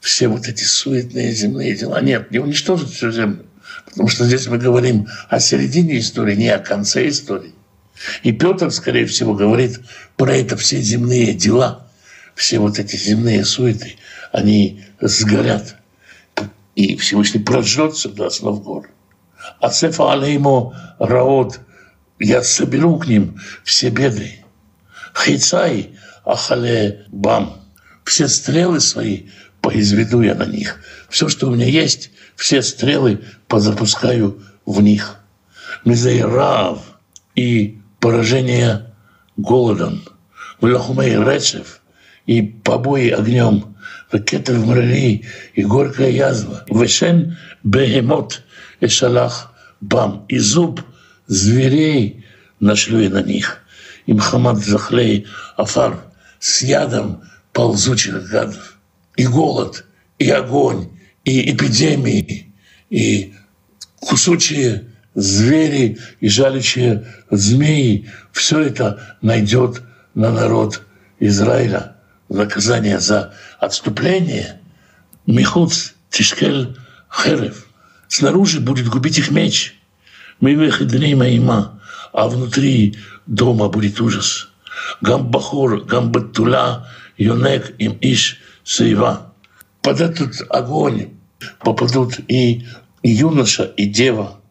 [0.00, 2.00] все вот эти суетные земные дела.
[2.00, 3.46] Нет, не уничтожит всю землю.
[3.84, 7.54] Потому что здесь мы говорим о середине истории, не о конце истории.
[8.22, 9.80] И Петр, скорее всего, говорит
[10.16, 11.85] про это все земные дела,
[12.36, 13.96] все вот эти земные суеты,
[14.30, 15.76] они сгорят.
[16.76, 18.90] И Всевышний прожжется до основ гор.
[19.60, 21.60] А цефа алеймо раот,
[22.18, 24.44] я соберу к ним все беды.
[25.14, 27.62] Хейцай ахале бам.
[28.04, 29.28] Все стрелы свои
[29.62, 30.80] произведу я на них.
[31.08, 35.16] Все, что у меня есть, все стрелы позапускаю в них.
[35.86, 36.80] Мизайрав
[37.34, 38.94] и поражение
[39.36, 40.04] голодом,
[40.60, 41.80] в лохмей рецев
[42.26, 43.76] и побои огнем,
[44.12, 48.42] в кетер мрали и горькая язва, вешен бегемот
[48.80, 50.80] и шалах бам, и зуб
[51.26, 52.24] зверей
[52.60, 53.62] нашлю я на них,
[54.06, 55.98] и Мхамад захлей афар
[56.38, 58.78] с ядом ползучих гадов,
[59.16, 59.84] и голод,
[60.18, 60.88] и огонь,
[61.24, 62.54] и эпидемии,
[62.90, 63.34] и
[64.00, 64.84] кусучие
[65.14, 69.82] звери и жалящие змеи, все это найдет
[70.14, 70.82] на народ
[71.18, 71.92] Израиля.
[71.92, 71.95] в
[72.28, 74.60] наказание за отступление.
[75.26, 76.76] Михуц Тишкель
[77.10, 77.66] Херев.
[78.08, 79.80] Снаружи будет губить их меч.
[80.40, 81.80] Мы выходили моима,
[82.12, 84.48] а внутри дома будет ужас.
[85.00, 89.32] Гамбахур, Гамбатула, Юнек, им Иш, Саева.
[89.82, 91.14] Под этот огонь
[91.60, 92.66] попадут и
[93.02, 94.40] юноша, и дева–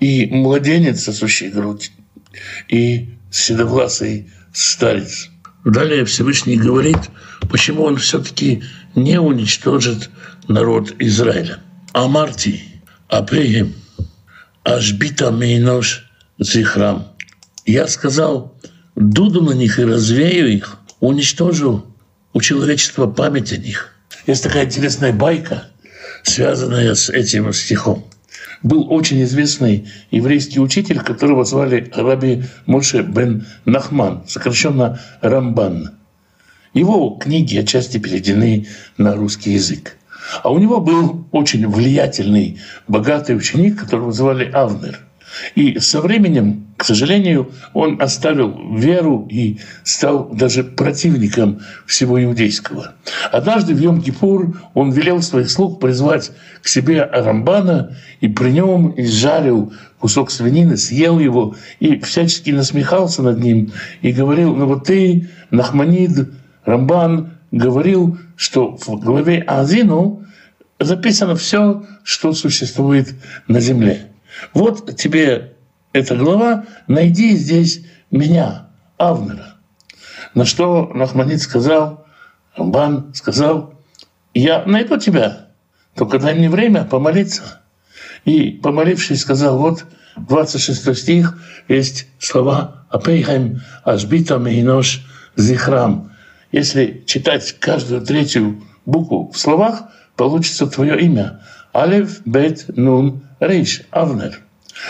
[0.00, 1.92] и младенец, сосущий грудь,
[2.68, 5.29] и седовласый старец.
[5.64, 6.98] Далее Всевышний говорит,
[7.50, 8.62] почему он все-таки
[8.94, 10.10] не уничтожит
[10.48, 11.58] народ Израиля.
[11.92, 12.62] Амарти,
[13.08, 13.74] апегем,
[14.64, 16.06] ашбита мейнош
[16.38, 17.08] зихрам.
[17.66, 18.58] Я сказал,
[18.94, 21.84] дуду на них и развею их, уничтожу
[22.32, 23.92] у человечества память о них.
[24.26, 25.68] Есть такая интересная байка,
[26.22, 28.10] связанная с этим стихом
[28.62, 35.90] был очень известный еврейский учитель, которого звали Раби Моше бен Нахман, сокращенно Рамбан.
[36.74, 39.96] Его книги отчасти переведены на русский язык.
[40.42, 45.00] А у него был очень влиятельный, богатый ученик, которого звали Авнер–
[45.54, 52.94] и со временем, к сожалению, он оставил веру и стал даже противником всего иудейского.
[53.30, 59.74] Однажды в Йом-Кипур он велел своих слуг призвать к себе Рамбана и при нем изжарил
[59.98, 66.30] кусок свинины, съел его и всячески насмехался над ним и говорил, ну вот ты, Нахманид,
[66.64, 70.24] Рамбан, говорил, что в главе Азину
[70.78, 73.14] записано все, что существует
[73.48, 74.06] на земле.
[74.54, 75.52] Вот тебе
[75.92, 79.56] эта глава, найди здесь меня, Авнера.
[80.34, 82.06] На что Нахманит сказал,
[82.56, 83.74] Рамбан сказал,
[84.34, 85.48] я найду тебя,
[85.94, 87.60] только дай мне время помолиться.
[88.24, 89.84] И, помолившись, сказал, вот
[90.16, 95.04] 26 стих, есть слова «אפאיהם אשביתה מאנוש
[95.36, 96.12] זכרם».
[96.52, 99.84] Если читать каждую третью букву в словах,
[100.16, 101.40] получится твое имя.
[101.72, 104.40] Алеф, Бет, Нун, Рейш, Авнер.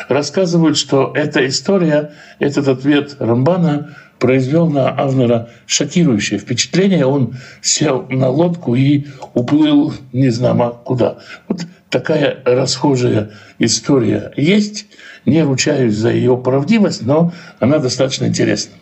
[0.09, 7.07] Рассказывают, что эта история, этот ответ Рамбана произвел на Авнера шокирующее впечатление.
[7.07, 11.19] Он сел на лодку и уплыл не знамо куда.
[11.49, 14.87] Вот такая расхожая история есть.
[15.27, 18.75] Не ручаюсь за ее правдивость, но она достаточно интересна.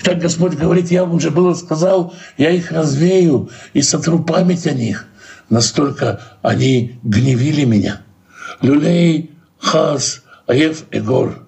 [0.00, 5.06] Итак, Господь говорит, я уже было сказал, я их развею и сотру память о них.
[5.48, 8.02] Настолько они гневили меня.
[8.62, 11.46] Люлей, хас, аев, эгор.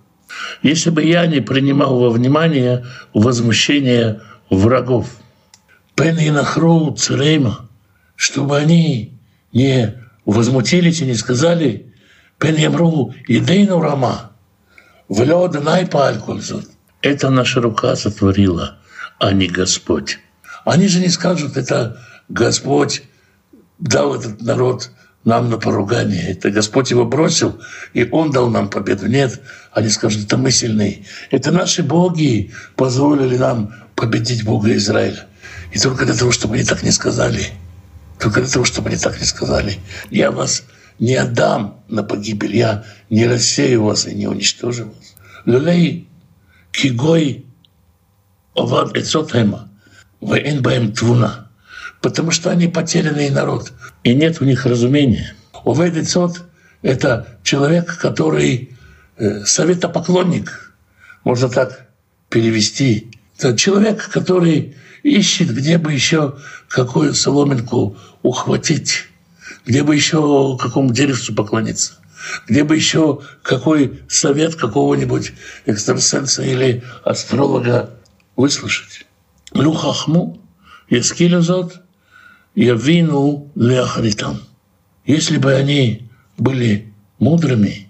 [0.63, 5.09] Если бы я не принимал во внимание возмущение врагов,
[5.95, 7.69] Пен и Нахру Церейма,
[8.17, 9.19] чтобы они
[9.53, 11.93] не возмутились и не сказали
[12.39, 14.33] Пен Ямру Едейну Рама,
[15.09, 16.67] Влё Данай Палькульзут.
[17.03, 18.79] Это наша рука сотворила,
[19.19, 20.21] а не Господь.
[20.65, 23.03] Они же не скажут, это Господь
[23.81, 24.91] дал этот народ
[25.25, 26.31] нам на поругание.
[26.31, 27.61] Это Господь его бросил,
[27.93, 29.07] и Он дал нам победу.
[29.07, 29.41] Нет,
[29.73, 31.05] они скажут, это мы сильные.
[31.31, 35.27] Это наши боги позволили нам победить Бога Израиля.
[35.73, 37.47] И только для того, чтобы они так не сказали,
[38.19, 39.79] только для того, чтобы они так не сказали,
[40.11, 40.65] я вас
[40.99, 45.15] не отдам на погибель, я не рассею вас и не уничтожу вас.
[45.45, 46.09] Люлей
[46.73, 47.47] кигой
[48.55, 49.71] овад эцотхема,
[50.21, 51.43] вээн баем твуна
[52.03, 53.73] потому что они потерянный народ,
[54.05, 55.35] и нет у них разумения.
[55.65, 56.45] Уведецот—
[56.83, 58.77] это человек, который
[59.17, 60.75] э, советопоклонник,
[61.25, 61.89] можно так
[62.29, 63.11] перевести.
[63.39, 66.37] Это человек, который ищет, где бы еще
[66.69, 69.09] какую соломинку ухватить,
[69.67, 71.95] где бы еще какому деревцу поклониться,
[72.49, 75.33] где бы еще какой совет какого-нибудь
[75.67, 77.91] экстрасенса или астролога
[78.37, 79.07] выслушать.
[79.53, 80.41] Люхахму,
[80.89, 81.82] Ескилюзот,
[82.55, 84.41] явину леахритам.
[85.05, 87.89] Если бы они были мудрыми,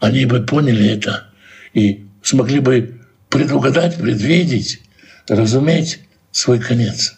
[0.00, 1.28] они бы поняли это
[1.72, 4.82] и смогли бы предугадать, предвидеть,
[5.28, 7.14] разуметь свой конец.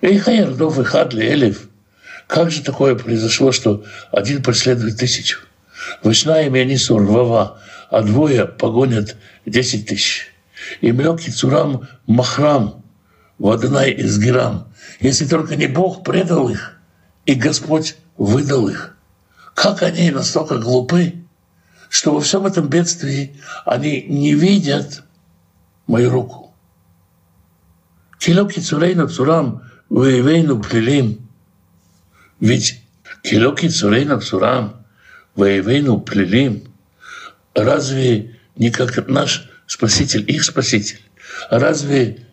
[0.00, 1.68] Эй, Хайердов и Хадли, Элев,
[2.26, 5.40] как же такое произошло, что один преследует тысячу?
[6.02, 7.60] Вышна и Мианисур, Вава,
[7.90, 10.26] а двое погонят десять тысяч.
[10.80, 12.82] И Млёки Цурам Махрам,
[13.38, 14.68] Ваднай из Герам,
[15.00, 16.78] если только не Бог предал их,
[17.26, 18.96] и Господь выдал их.
[19.54, 21.14] Как они настолько глупы,
[21.88, 25.04] что во всем этом бедствии они не видят
[25.86, 26.54] мою руку.
[28.18, 31.28] Килоки цурейну цурам, воевейну плелим.
[32.40, 32.82] Ведь
[33.22, 34.84] килоки цурейну цурам,
[35.36, 36.64] воевейну плелим.
[37.54, 41.00] Разве не как наш Спаситель, их Спаситель?
[41.50, 42.26] Разве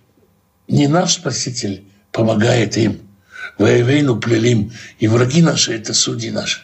[0.67, 2.99] не наш Спаситель помогает им.
[3.57, 4.71] Воевейну плелим.
[4.99, 6.61] И враги наши– это судьи наши.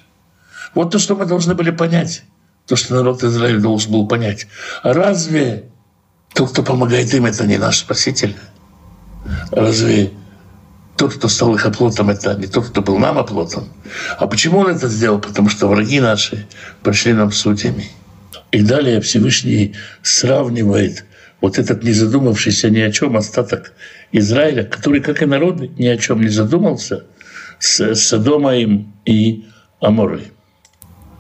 [0.74, 2.24] Вот то, что мы должны были понять.
[2.66, 4.48] То, что народ Израиля должен был понять.
[4.84, 5.70] А разве
[6.34, 8.36] тот, кто помогает им, это не наш Спаситель?
[9.52, 10.12] Разве
[10.98, 13.70] тот, кто стал их оплотом, это не тот, кто был нам оплотом?
[14.18, 15.20] А почему он это сделал?
[15.20, 16.48] Потому что враги наши
[16.84, 17.90] пришли нам судьями.
[18.52, 21.06] И далее Всевышний сравнивает
[21.42, 23.74] вот этот не задумавшийся ни о чем остаток
[24.12, 27.06] Израиля, который, как и народ, ни о чем не задумался,
[27.60, 29.46] с Содомаем и
[29.80, 30.32] Аморой.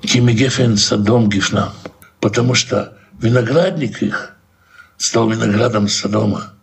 [0.01, 1.73] Кимигефен Содом Гифна,
[2.19, 4.35] потому что виноградник их
[4.97, 6.53] стал виноградом Содома.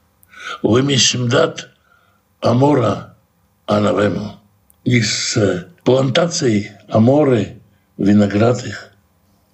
[0.63, 1.71] Вымешимдат
[2.41, 3.17] Амора
[3.67, 4.41] Анавему.
[4.85, 5.39] Из
[5.85, 7.61] плантаций Аморы
[7.97, 8.91] виноград их.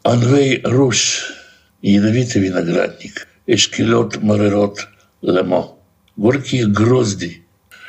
[0.03, 1.33] Анвей Руш,
[1.83, 3.29] ядовитый виноградник.
[3.55, 4.87] Эшкилот Марерот
[5.23, 5.75] Лемо
[6.17, 7.43] горькие грозди,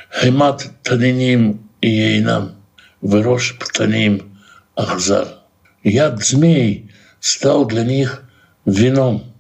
[0.10, 2.56] хемат таниним и ейнам,
[3.02, 4.40] вырош птаним
[4.76, 5.28] ахзар.
[5.84, 8.24] Яд змей стал для них
[8.66, 9.36] вином,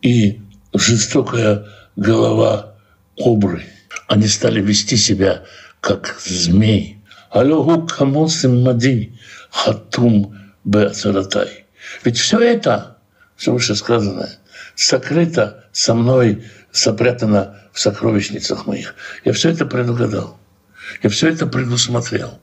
[0.00, 0.40] и
[0.74, 2.74] жестокая голова
[3.16, 3.62] кобры.
[4.08, 5.44] Они стали вести себя
[5.80, 6.98] как змей.
[7.30, 9.16] Алюгу камосим мади
[9.52, 11.66] хатум беацаратай.
[12.02, 12.98] Ведь все это,
[13.36, 14.38] все вышесказанное,
[14.74, 18.94] сокрыто со мной, сопрятано в сокровищницах моих.
[19.24, 20.38] Я все это предугадал.
[21.02, 22.38] Я все это предусмотрел.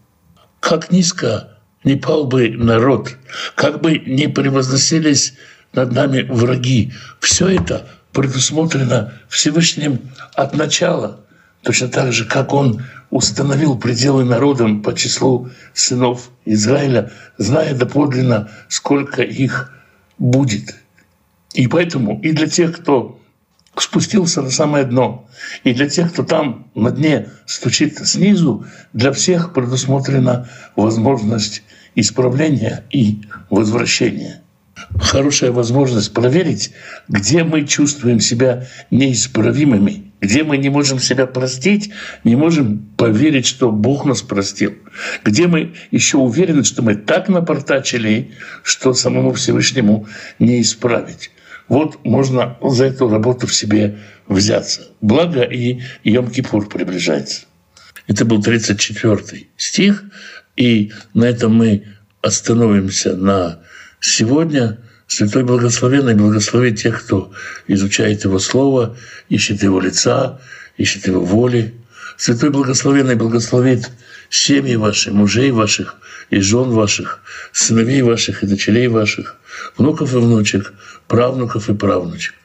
[0.59, 3.15] Как низко не пал бы народ,
[3.55, 5.33] как бы не превозносились
[5.73, 6.93] над нами враги.
[7.19, 11.21] Все это предусмотрено Всевышним от начала,
[11.63, 19.21] точно так же, как Он установил пределы народам по числу сынов Израиля, зная доподлинно, сколько
[19.21, 19.71] их
[20.17, 20.75] будет.
[21.53, 23.19] И поэтому и для тех, кто
[23.75, 25.27] спустился на самое дно,
[25.63, 31.63] и для тех, кто там на дне стучит снизу, для всех предусмотрена возможность
[31.95, 34.41] исправления и возвращения.
[34.99, 36.71] Хорошая возможность проверить,
[37.07, 41.91] где мы чувствуем себя неисправимыми, где мы не можем себя простить,
[42.23, 44.73] не можем поверить, что Бог нас простил,
[45.23, 48.31] где мы еще уверены, что мы так напортачили,
[48.63, 50.07] что самому Всевышнему
[50.39, 51.31] не исправить.
[51.69, 54.87] Вот можно за эту работу в себе взяться.
[55.01, 57.45] Благо и Йом-Кипур приближается.
[58.07, 60.03] Это был 34 стих,
[60.57, 61.85] и на этом мы
[62.21, 63.59] остановимся на
[63.99, 64.79] сегодня.
[65.05, 67.31] Святой Благословенный благословит тех, кто
[67.67, 68.97] изучает Его Слово,
[69.29, 70.39] ищет Его лица,
[70.77, 71.73] ищет Его воли.
[72.17, 73.89] Святой Благословенный благословит
[74.29, 75.97] семьи ваши, мужей ваших
[76.29, 79.38] и жен ваших, сыновей ваших и дочерей ваших,
[79.77, 80.73] внуков и внучек,
[81.07, 82.35] правнуков и правнучек.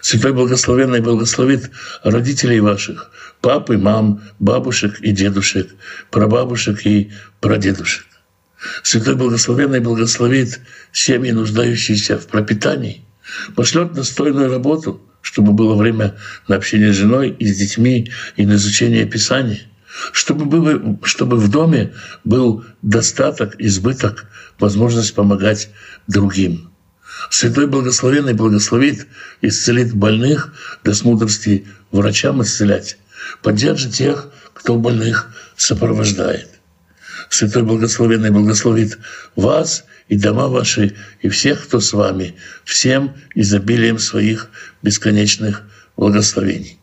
[0.00, 1.70] Святой Благословенный благословит
[2.02, 3.10] родителей ваших,
[3.40, 5.74] папы, мам, бабушек и дедушек,
[6.10, 8.06] прабабушек и прадедушек.
[8.82, 10.60] Святой Благословенный благословит
[10.92, 13.04] семьи, нуждающиеся в пропитании,
[13.54, 16.16] пошлет достойную работу, чтобы было время
[16.48, 19.60] на общение с женой и с детьми и на изучение Писания,
[20.12, 21.92] чтобы, было, чтобы в доме
[22.24, 24.26] был достаток, избыток,
[24.58, 25.70] возможность помогать
[26.06, 26.70] другим.
[27.30, 29.06] Святой Благословенный благословит,
[29.40, 32.98] исцелит больных, даст мудрости врачам исцелять,
[33.42, 36.48] поддержит тех, кто больных сопровождает.
[37.30, 38.98] Святой Благословенный благословит
[39.36, 42.34] вас и дома ваши, и всех, кто с вами,
[42.64, 44.50] всем изобилием своих
[44.82, 45.62] бесконечных
[45.96, 46.78] благословений.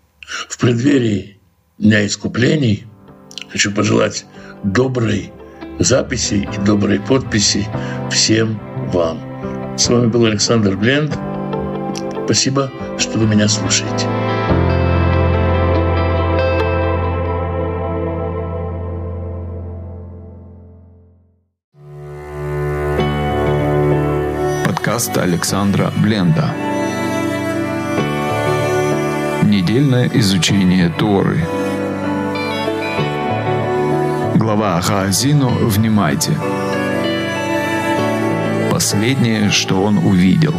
[0.48, 1.42] В преддверии
[1.82, 2.86] Дня искуплений
[3.52, 4.26] хочу пожелать
[4.64, 5.32] доброй
[5.80, 7.68] записи и доброй подписи
[8.10, 8.60] всем
[8.92, 9.20] вам.
[9.78, 11.18] С вами был Александр Бленд.
[12.26, 14.08] Спасибо, что вы меня слушаете.
[24.66, 26.54] Подкаст Александра Бленда.
[29.44, 31.40] Недельное изучение Торы.
[34.42, 36.32] Глава Хаазину «Внимайте».
[38.72, 40.56] Последнее, что он увидел.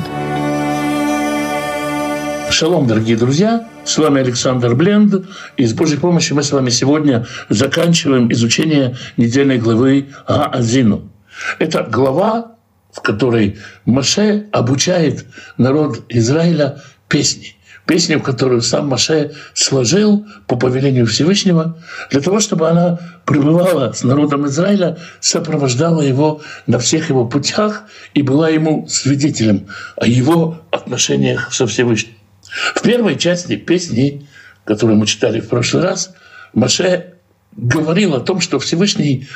[2.49, 3.69] Шалом, дорогие друзья!
[3.85, 5.27] С вами Александр Бленд.
[5.57, 11.11] И с Божьей помощью мы с вами сегодня заканчиваем изучение недельной главы Гаазину.
[11.59, 12.53] Это глава,
[12.93, 15.27] в которой Маше обучает
[15.59, 17.57] народ Израиля песни–
[17.87, 21.79] песню, которую сам Маше сложил по повелению Всевышнего,
[22.11, 28.23] для того, чтобы она пребывала с народом Израиля, сопровождала его на всех его путях и
[28.23, 32.15] была ему свидетелем о его отношениях со Всевышним.
[32.75, 34.27] В первой части песни,
[34.65, 36.15] которую мы читали в прошлый раз,
[36.53, 37.15] Маше
[37.57, 39.29] говорил о том, что Всевышний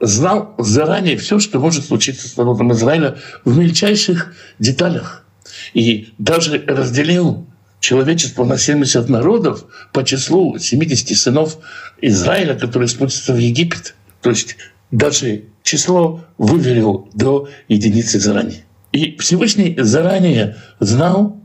[0.00, 5.24] знал заранее все, что может случиться с народом Израиля в мельчайших деталях.
[5.72, 7.46] И даже разделил
[7.84, 11.58] человечество на 70 народов по числу 70 сынов
[12.00, 13.94] Израиля, которые спустятся в Египет.
[14.22, 14.56] То есть
[14.90, 18.64] даже число выверил до единицы заранее.
[18.92, 21.38] И Всевышний заранее знал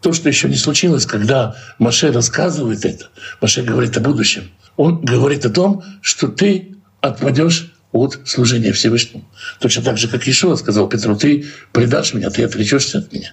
[0.00, 3.10] то, что еще не случилось, когда Маше рассказывает это.
[3.42, 4.50] Маше говорит о будущем.
[4.76, 9.28] Он говорит о том, что ты отпадешь от служения Всевышнему.
[9.60, 13.32] Точно так же, как Ишуа сказал Петру, ты предашь меня, ты отречешься от меня.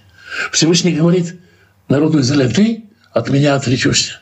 [0.52, 1.36] Всевышний говорит,
[1.88, 4.20] народу Израиля, ты от меня отречешься.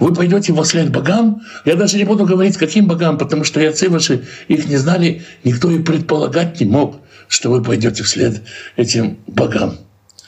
[0.00, 1.42] Вы пойдете во след богам.
[1.64, 5.24] Я даже не буду говорить, каким богам, потому что и отцы ваши их не знали.
[5.44, 8.42] Никто и предполагать не мог, что вы пойдете вслед
[8.76, 9.78] этим богам.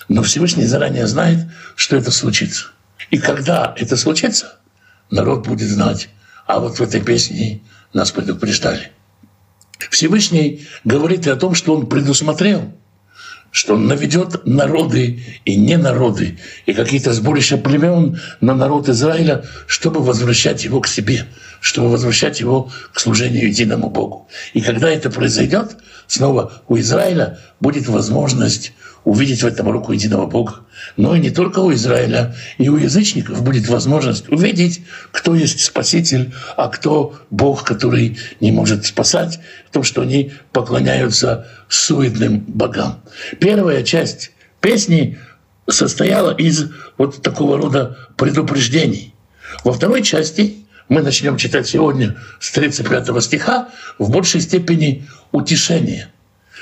[0.08, 1.38] Но Всевышний заранее знает,
[1.76, 2.66] что это случится.
[3.10, 4.58] И когда это случится,
[5.10, 6.08] народ будет знать.
[6.46, 7.62] А вот в этой песне
[7.94, 8.92] нас предупреждали.
[9.90, 12.74] Всевышний говорит и о том, что он предусмотрел–
[13.50, 20.00] что он наведет народы и не народы, и какие-то сборища племен на народ Израиля, чтобы
[20.00, 21.24] возвращать его к себе,
[21.60, 24.28] чтобы возвращать его к служению единому Богу.
[24.52, 25.76] И когда это произойдет,
[26.06, 28.72] снова у Израиля будет возможность
[29.08, 30.60] увидеть в этом руку единого Бога.
[30.98, 34.82] Но и не только у Израиля, и у язычников будет возможность увидеть,
[35.12, 41.48] кто есть Спаситель, а кто Бог, который не может спасать, в том, что они поклоняются
[41.70, 43.00] суетным богам.
[43.40, 45.18] Первая часть песни
[45.66, 49.14] состояла из вот такого рода предупреждений.
[49.64, 56.08] Во второй части мы начнем читать сегодня с 35 стиха в большей степени утешение.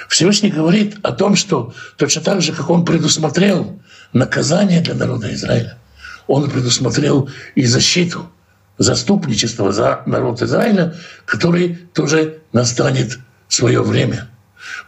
[0.08, 3.80] Всевышний говорит о том, что точно так же, как он предусмотрел
[4.12, 5.78] наказание для народа Израиля,
[6.26, 8.30] он предусмотрел и защиту,
[8.78, 10.94] заступничество за народ Израиля,
[11.24, 13.18] который тоже настанет
[13.48, 14.28] свое время.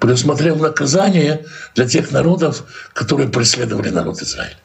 [0.00, 1.44] Предусмотрел наказание
[1.74, 4.56] для тех народов, которые преследовали народ Израиля.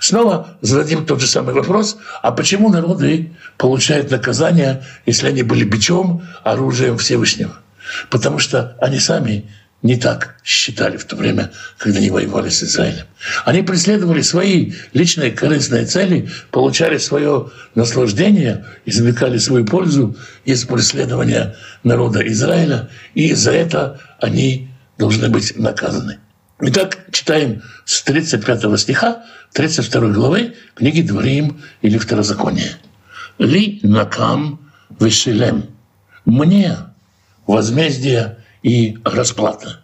[0.00, 6.26] Снова зададим тот же самый вопрос, а почему народы получают наказание, если они были бичом,
[6.42, 7.56] оружием Всевышнего?
[8.10, 9.48] Потому что они сами
[9.82, 13.06] не так считали в то время, когда они воевали с Израилем.
[13.44, 21.54] Они преследовали свои личные корыстные цели, получали свое наслаждение, извлекали свою пользу из преследования
[21.84, 24.68] народа Израиля, и за это они
[24.98, 26.18] должны быть наказаны.
[26.60, 29.22] Итак, читаем с 35 стиха
[29.52, 32.78] 32 главы книги Дворим или Второзакония.
[33.38, 34.68] «Ли накам
[34.98, 35.66] вешелем»–
[36.24, 36.76] «Мне
[37.46, 38.38] возмездие
[38.68, 39.80] и расплата».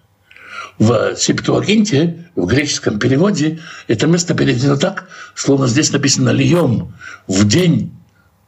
[0.79, 6.93] В Септуагинте, в греческом переводе, это место переведено так, словно здесь написано «льем»–
[7.29, 7.97] «в день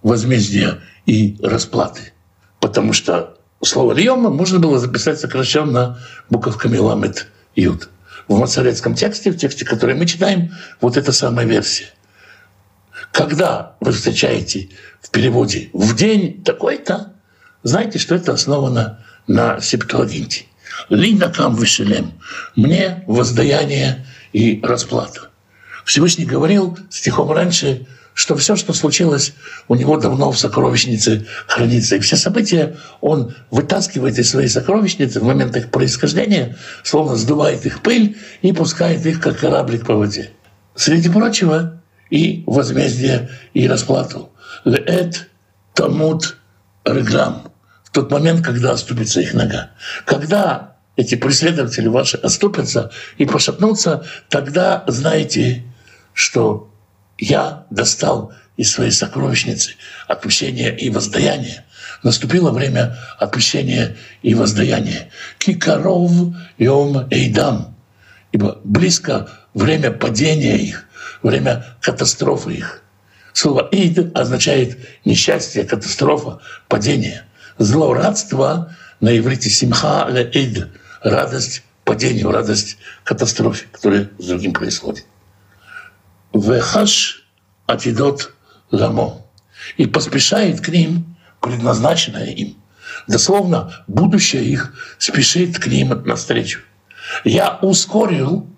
[0.03, 2.13] возмездия и расплаты».
[2.59, 7.89] Потому что слово «льем» можно было записать сокращенно буковками «ламет» «ют»
[8.27, 11.87] в мацарецком тексте, в тексте, который мы читаем, вот эта самая версия.
[13.13, 14.71] Когда вы встречаете
[15.01, 17.13] в переводе «в день такой-то»,
[17.63, 20.45] знаете, что это основано на септуагинте.
[20.89, 22.13] «Лина кам веселем»–
[22.57, 25.31] «мне воздаяние и расплата».
[25.85, 29.35] Всевышний говорил стихом раньше– что все, что случилось,
[29.69, 31.97] у него давно в сокровищнице хранится.
[31.97, 37.83] И все события он вытаскивает из своей сокровищницы в момент их происхождения, словно сдувает их
[37.83, 40.31] пыль и пускает их, как кораблик по воде.
[40.75, 44.31] Среди прочего, и возмездие, и расплату.
[44.65, 45.29] Леэт
[45.75, 46.39] тамут
[46.87, 47.53] реглам.
[47.97, 49.71] Тот момент, когда оступится их нога.
[50.05, 55.65] Когда эти преследователи ваши оступятся и пошатнутся, тогда знаете,
[56.13, 56.71] что
[57.17, 59.77] я достал из своей сокровищницы
[60.09, 61.65] отпущения и воздаяния.
[62.03, 65.09] Наступило время отпущения и воздаяния.
[65.39, 66.13] Кикаров
[66.59, 67.79] йом эйдам.
[68.31, 70.85] Ибо близко время падения их,
[71.23, 72.83] время катастрофы их.
[73.33, 74.77] Слово «ид» означает
[75.07, 77.25] несчастье, катастрофа, падение.
[77.59, 80.69] Злорадство на иврите «симха ид»—
[81.03, 85.07] радость падению, радость катастрофе, которая с другим происходит.
[86.35, 87.27] Вехаш
[87.67, 88.35] атидот
[88.71, 89.23] ламо.
[89.77, 92.57] И поспешает к ним предназначенное им.
[93.07, 96.61] Дословно, будущее их спешит к ним навстречу.
[97.25, 98.49] Я ускорил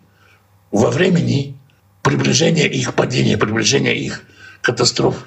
[0.71, 1.59] во времени
[2.03, 4.23] приближение их падения, приближение их
[4.61, 5.25] катастрофы.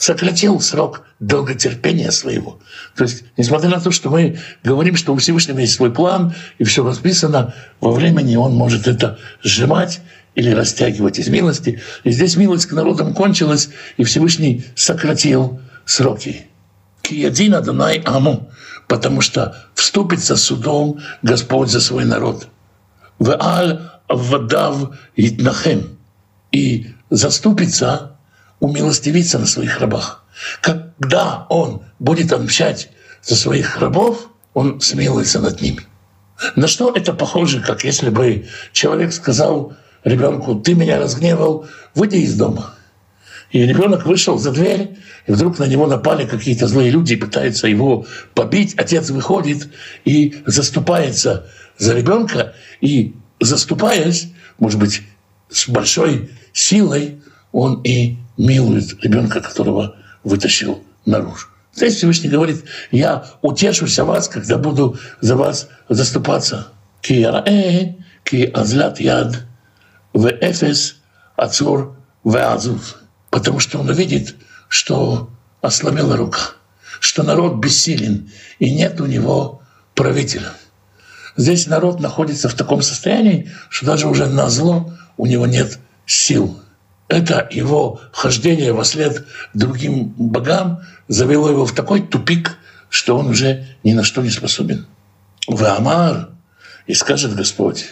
[0.00, 2.58] Сократил срок долготерпения своего.
[2.96, 6.64] То есть, несмотря на то, что мы говорим, что у Всевышнего есть свой план, и
[6.64, 10.00] все расписано, во времени он может это сжимать
[10.34, 11.82] или растягивать из милости.
[12.04, 16.46] И здесь милость к народам кончилась, и Всевышний сократил сроки.
[17.02, 18.48] Киядина Данай Аму,
[18.88, 22.48] потому что вступится судом Господь за свой народ.
[23.18, 25.98] В Аль Вадав Итнахем.
[26.52, 28.16] И заступится,
[28.60, 30.24] умилостивиться на своих рабах.
[30.60, 32.90] Когда он будет отмщать
[33.22, 35.86] за своих рабов, он смилуется над ними.
[36.56, 42.34] На что это похоже, как если бы человек сказал ребенку, ты меня разгневал, выйди из
[42.34, 42.74] дома.
[43.50, 44.96] И ребенок вышел за дверь,
[45.26, 48.74] и вдруг на него напали какие-то злые люди и пытаются его побить.
[48.76, 49.68] Отец выходит
[50.04, 51.46] и заступается
[51.76, 55.02] за ребенка, и заступаясь, может быть,
[55.48, 57.20] с большой силой,
[57.52, 61.46] он и милует ребенка, которого вытащил наружу.
[61.74, 66.68] Здесь Всевышний говорит, я утешусь о вас, когда буду за вас заступаться.
[67.00, 67.26] Ки
[68.24, 69.46] ки азлат яд
[70.12, 70.96] в Эфес
[71.36, 72.96] Ацур в Азув,
[73.30, 74.34] потому что он увидит,
[74.68, 75.30] что
[75.62, 76.40] ослабела рука,
[77.00, 79.62] что народ бессилен, и нет у него
[79.94, 80.52] правителя.
[81.36, 86.60] Здесь народ находится в таком состоянии, что даже уже на зло у него нет сил.
[87.10, 92.56] Это его хождение во след другим богам завело его в такой тупик,
[92.88, 94.86] что он уже ни на что не способен.
[95.48, 96.30] В Амар,
[96.86, 97.86] и скажет Господь,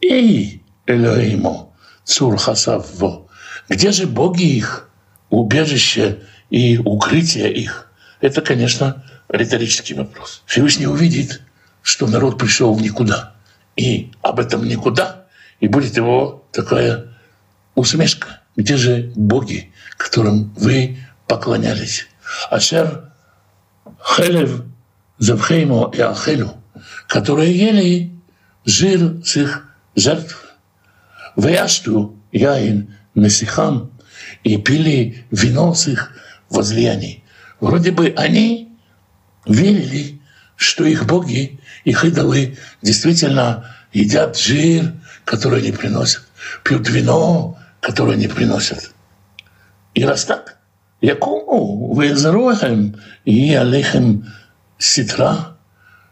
[0.00, 1.74] «Эй, Элоиму,
[2.04, 3.28] Цур Хасавво.
[3.68, 4.88] Где же боги их,
[5.28, 7.92] убежище и укрытие их?
[8.22, 10.42] Это, конечно, риторический вопрос.
[10.46, 11.42] Всевышний увидит,
[11.82, 13.34] что народ пришел никуда.
[13.76, 15.26] И об этом никуда,
[15.60, 17.09] и будет его такая
[17.74, 18.40] усмешка.
[18.56, 22.06] Где же боги, которым вы поклонялись?
[22.50, 23.10] Ашер
[24.02, 24.64] Хелев
[25.18, 26.54] Завхеймо и Ахелю,
[27.06, 28.18] которые ели
[28.64, 30.46] жир с их жертв.
[31.36, 33.90] Вяшту яин Месихам
[34.44, 36.12] и пили вино с их
[36.48, 37.22] возлияний.
[37.60, 38.78] Вроде бы они
[39.46, 40.20] верили,
[40.56, 44.94] что их боги, их идолы действительно едят жир,
[45.24, 46.22] который они приносят,
[46.64, 48.92] пьют вино, которое они приносят.
[49.94, 50.58] И раз так,
[51.00, 54.30] Якому везеруем и алейхем
[54.78, 55.56] ситра.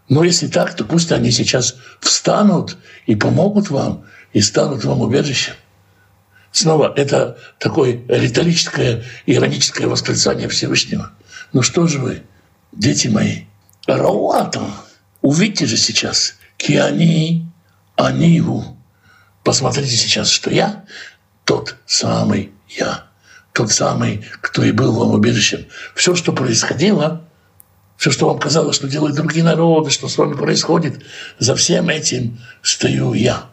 [0.09, 5.55] Но если так, то пусть они сейчас встанут и помогут вам, и станут вам убежищем.
[6.53, 11.12] Снова это такое риторическое, ироническое восклицание Всевышнего.
[11.53, 12.23] Ну что же вы,
[12.73, 13.43] дети мои,
[13.87, 14.62] Рауата,
[15.21, 17.47] увидьте же сейчас, киани
[17.97, 18.79] аниву.
[19.45, 20.85] Посмотрите сейчас, что я
[21.49, 23.07] тот самый я,
[23.55, 25.64] тот самый, кто и был вам убежищем.
[25.94, 27.26] Все, что происходило,
[27.96, 31.03] все, что вам казалось, что делают другие народы, что с вами происходит,
[31.38, 33.46] за всем этим стою я.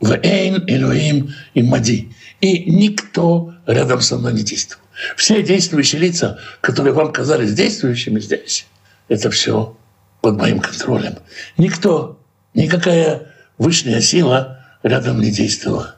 [0.00, 2.12] В Эйн Элюим и Мади.
[2.40, 4.82] И никто рядом со мной не действовал.
[5.16, 8.66] Все действующие лица, которые вам казались действующими здесь,
[9.06, 9.76] это все
[10.20, 11.18] под моим контролем.
[11.58, 12.18] Никто,
[12.54, 15.95] никакая высшая сила рядом не действовала.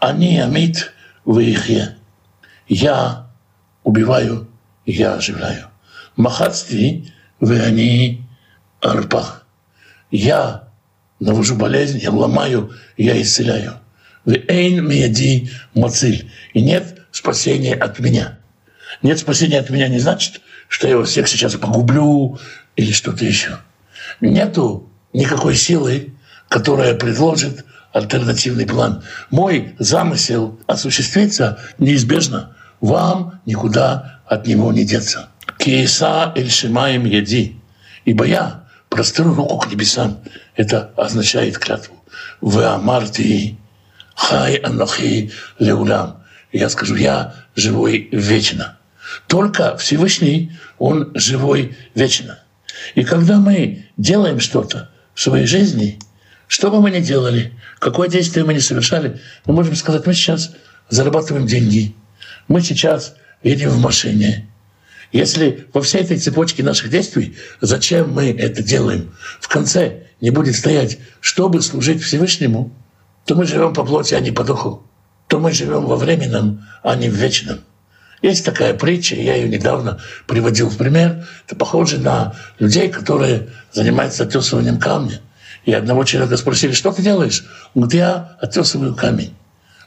[0.00, 0.92] Они амит
[1.24, 1.96] в ихе.
[2.68, 3.26] Я
[3.82, 4.48] убиваю,
[4.86, 5.68] я оживляю.
[6.16, 8.24] Махатстви вы они
[8.80, 9.42] арпа.
[10.10, 10.68] Я
[11.20, 13.74] навожу болезнь, я ломаю, я исцеляю.
[14.24, 16.30] Вы эйн мияди мациль.
[16.52, 18.38] И нет спасения от меня.
[19.02, 22.38] Нет спасения от меня не значит, что я вас всех сейчас погублю
[22.76, 23.58] или что-то еще.
[24.20, 26.14] Нету никакой силы,
[26.48, 29.02] которая предложит альтернативный план.
[29.30, 32.56] Мой замысел осуществится неизбежно.
[32.80, 35.28] Вам никуда от него не деться.
[35.58, 37.56] Киеса эль шимаем еди.
[38.04, 40.18] Ибо я простру руку к небесам.
[40.54, 41.96] Это означает клятву.
[42.40, 43.58] Вы амарти
[44.18, 46.22] хай анахи леулям.
[46.52, 48.76] Я скажу, я живой вечно.
[49.26, 52.38] Только Всевышний, Он живой вечно.
[52.94, 55.98] И когда мы делаем что-то в своей жизни,
[56.48, 60.50] что бы мы ни делали, какое действие мы ни совершали, мы можем сказать, мы сейчас
[60.88, 61.94] зарабатываем деньги,
[62.48, 64.48] мы сейчас едем в машине.
[65.12, 70.56] Если во всей этой цепочке наших действий, зачем мы это делаем, в конце не будет
[70.56, 72.74] стоять, чтобы служить Всевышнему,
[73.24, 74.86] то мы живем по плоти, а не по духу,
[75.28, 77.60] то мы живем во временном, а не в вечном.
[78.20, 81.26] Есть такая притча, я ее недавно приводил в пример.
[81.46, 85.20] Это похоже на людей, которые занимаются оттесыванием камня.
[85.68, 87.44] И одного человека спросили, что ты делаешь?
[87.74, 89.34] Он говорит, я оттесываю камень.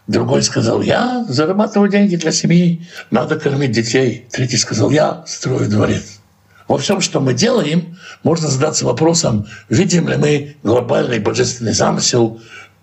[0.05, 4.27] Другой сказал, я зарабатываю деньги для семьи, надо кормить детей.
[4.31, 6.19] Третий сказал, я строю дворец.
[6.67, 12.39] Во всем, что мы делаем, можно задаться вопросом, видим ли мы глобальный божественный замысел,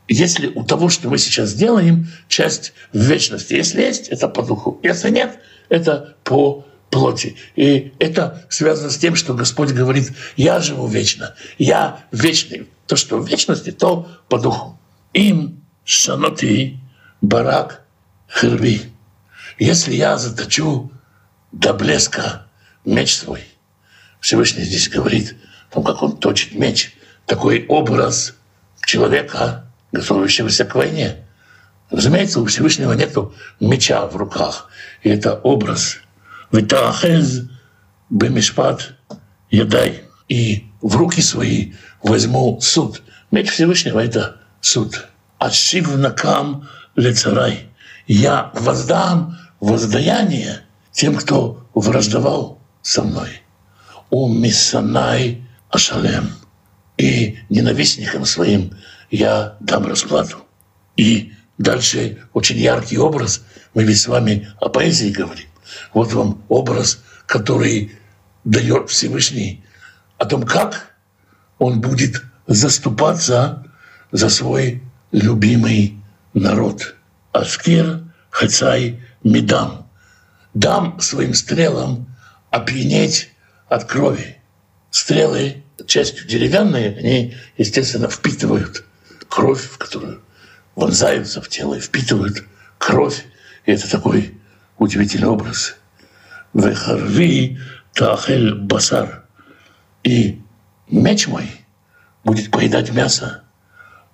[0.08, 3.54] если у того, что мы сейчас делаем, часть в вечности.
[3.54, 4.80] Если есть, это по духу.
[4.82, 5.38] Если нет,
[5.68, 7.36] это по плоти.
[7.54, 12.66] И это связано с тем, что Господь говорит, я живу вечно, я вечный.
[12.88, 14.78] То, что в вечности, то по духу.
[15.12, 16.80] Им шаноти
[17.20, 17.84] барак
[18.28, 18.82] хирби.
[19.58, 20.90] Если я заточу
[21.52, 22.46] до блеска
[22.84, 23.44] меч свой,
[24.20, 25.36] Всевышний здесь говорит,
[25.70, 28.34] том, как он точит меч, такой образ
[28.84, 31.26] человека, готовящегося к войне.
[31.90, 33.16] Разумеется, у Всевышнего нет
[33.60, 34.68] меча в руках.
[35.02, 35.98] И это образ.
[36.52, 37.48] Витахез
[38.10, 38.94] бемишпат
[39.50, 40.04] ядай.
[40.28, 41.72] И в руки свои
[42.02, 43.02] возьму суд.
[43.30, 45.08] Меч Всевышнего— это суд.
[45.38, 47.68] Ашив накам лецарай.
[48.06, 53.42] Я воздам воздаяние тем, кто враждовал со мной.
[54.10, 56.32] У миссанай ашалем.
[56.96, 58.76] И ненавистникам своим
[59.10, 60.38] я дам расплату.
[60.96, 63.42] И дальше очень яркий образ.
[63.74, 65.46] Мы ведь с вами о поэзии говорим.
[65.92, 67.92] Вот вам образ, который
[68.44, 69.62] дает Всевышний
[70.16, 70.96] о том, как
[71.58, 73.64] он будет заступаться
[74.12, 74.82] за свой
[75.12, 75.98] любимый
[76.34, 76.96] народ.
[77.32, 79.86] Аскир Хацай Медам.
[80.54, 82.14] Дам своим стрелам
[82.50, 83.30] опьянеть
[83.68, 84.38] от крови.
[84.90, 88.84] Стрелы, частью деревянные, они, естественно, впитывают
[89.28, 90.22] кровь, в которую
[90.74, 92.44] вонзаются в тело и впитывают
[92.78, 93.24] кровь.
[93.66, 94.38] И это такой
[94.78, 95.76] удивительный образ.
[96.54, 97.58] Вехарви
[97.92, 99.24] тахель басар.
[100.02, 100.40] И
[100.90, 101.50] меч мой
[102.24, 103.42] будет поедать мясо.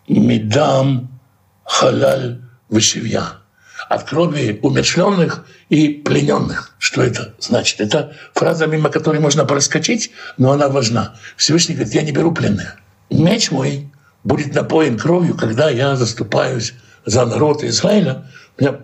[0.09, 1.21] Мидам
[1.65, 3.39] халаль вышивья,
[3.89, 6.75] от крови умершленных и плененных.
[6.79, 7.81] Что это значит?
[7.81, 11.17] Это фраза, мимо которой можно проскочить, но она важна.
[11.37, 12.77] Всевышний говорит, я не беру пленных.
[13.11, 13.91] Меч мой
[14.23, 18.25] будет напоен кровью, когда я заступаюсь за народ Израиля.
[18.59, 18.81] Я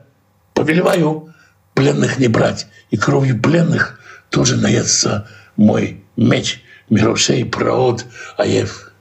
[0.55, 1.35] повелеваю
[1.75, 2.67] пленных не брать.
[2.91, 6.63] И кровью пленных тоже наестся мой меч.
[6.91, 8.05] Мирошей Праот
[8.37, 8.93] Аев.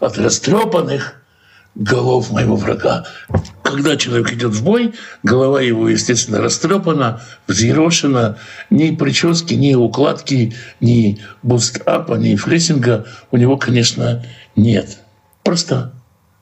[0.00, 1.22] От растрепанных
[1.74, 3.04] голов моего врага.
[3.62, 8.36] Когда человек идет в бой, голова его, естественно, растрепана, взъерошена.
[8.70, 14.24] Ни прически, ни укладки, ни бустапа, ни флессинга у него, конечно,
[14.56, 14.98] нет.
[15.42, 15.94] Просто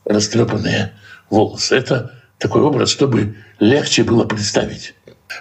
[0.04, 0.92] растрепанные
[1.28, 1.76] волосы.
[1.76, 4.94] Это такой образ, чтобы легче было представить.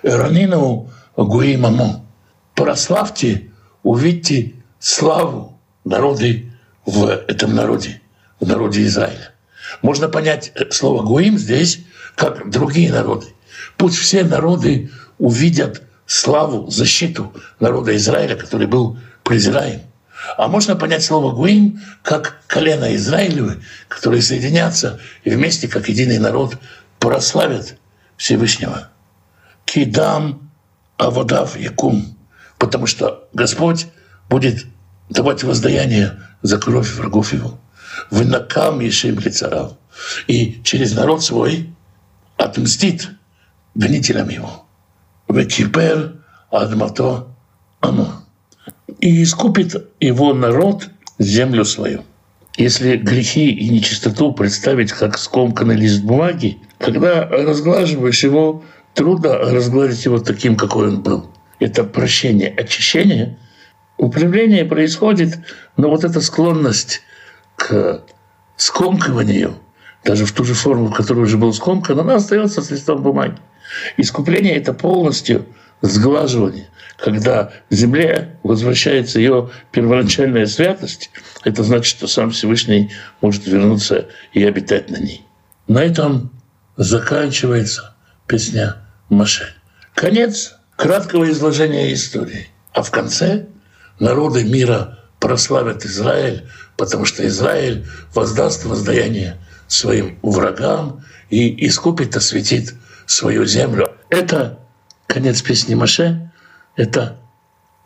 [0.03, 2.05] Ранину Гуи Мамо.
[2.53, 3.49] Прославьте,
[3.83, 6.51] увидьте славу народы
[6.85, 8.01] в этом народе,
[8.39, 9.33] в народе Израиля.
[9.81, 11.81] Можно понять э, слово «гуим» здесь
[12.15, 13.27] как другие народы.
[13.77, 19.81] Пусть все народы увидят славу, защиту народа Израиля, который был презираем.
[20.37, 26.57] А можно понять слово «гуим» как колено Израилевы, которые соединятся и вместе, как единый народ,
[26.99, 27.77] прославят
[28.17, 28.89] Всевышнего.
[29.65, 30.51] Кидам
[30.97, 32.17] аводав якум,
[32.57, 33.87] потому что Господь
[34.29, 34.65] будет
[35.09, 37.59] давать воздаяние за кровь врагов его.
[38.11, 39.73] Вынакам Ешем Лицарав.
[40.27, 41.73] И через народ свой
[42.37, 43.09] отмстит
[43.75, 44.65] гонителям его.
[45.27, 46.15] Векипер
[46.51, 47.27] Адмато
[47.81, 48.23] Амо.
[48.99, 52.03] И искупит его народ землю свою.
[52.57, 58.63] Если грехи и нечистоту представить как скомканный лист бумаги, когда разглаживаешь его,
[58.95, 61.29] трудно разгладить его таким, какой он был.
[61.59, 63.37] Это прощение, очищение.
[63.99, 65.39] Управление происходит,
[65.75, 67.01] но вот эта склонность
[67.57, 68.01] к
[68.55, 69.55] скомкиванию,
[70.05, 73.35] даже в ту же форму, в которой уже был скомкан, она остается с листом бумаги.
[73.97, 75.45] Искупление– это полностью
[75.81, 76.69] сглаживание.
[76.97, 81.11] Когда в земле возвращается ее первоначальная святость,
[81.43, 85.25] это значит, что сам Всевышний может вернуться и обитать на ней.
[85.67, 86.31] На этом
[86.77, 87.95] заканчивается
[88.27, 88.77] песня
[89.09, 89.53] Маше.
[89.93, 92.47] Конец краткого изложения истории.
[92.71, 93.47] А в конце
[93.99, 96.47] народы мира прославят Израиль,
[96.77, 99.37] потому что Израиль воздаст воздаяние
[99.67, 102.73] своим врагам и искупит, осветит
[103.05, 103.91] свою землю.
[104.09, 104.59] Это
[105.07, 106.31] конец песни Маше,
[106.75, 107.17] это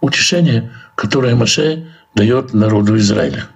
[0.02, 3.48] утешение, которое Маше дает народу Израиля.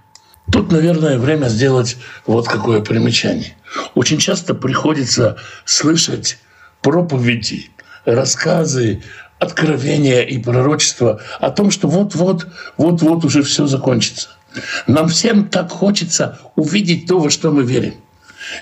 [0.52, 3.56] Тут, наверное, время сделать вот какое примечание.
[3.96, 6.40] Очень часто приходится слышать
[6.82, 7.70] проповеди,
[8.06, 9.04] рассказы
[9.40, 14.30] откровения и пророчества о том, что вот-вот, вот-вот уже все закончится.
[14.88, 17.96] Нам всем так хочется увидеть то, во что мы верим.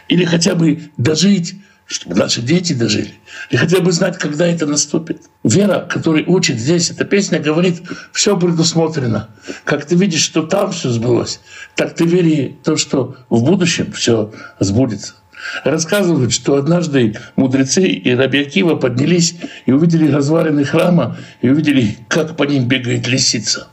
[0.07, 1.55] Или хотя бы дожить,
[1.86, 3.13] чтобы наши дети дожили.
[3.49, 5.21] Или хотя бы знать, когда это наступит.
[5.43, 9.30] Вера, которая учит здесь, эта песня говорит, все предусмотрено.
[9.63, 11.39] Как ты видишь, что там все сбылось,
[11.76, 15.13] так ты вери то, что в будущем все сбудется.
[15.64, 19.36] Рассказывают, что однажды мудрецы и Рабиакива поднялись
[19.66, 23.68] и увидели развалины храма, и увидели, как по ним бегает лисица.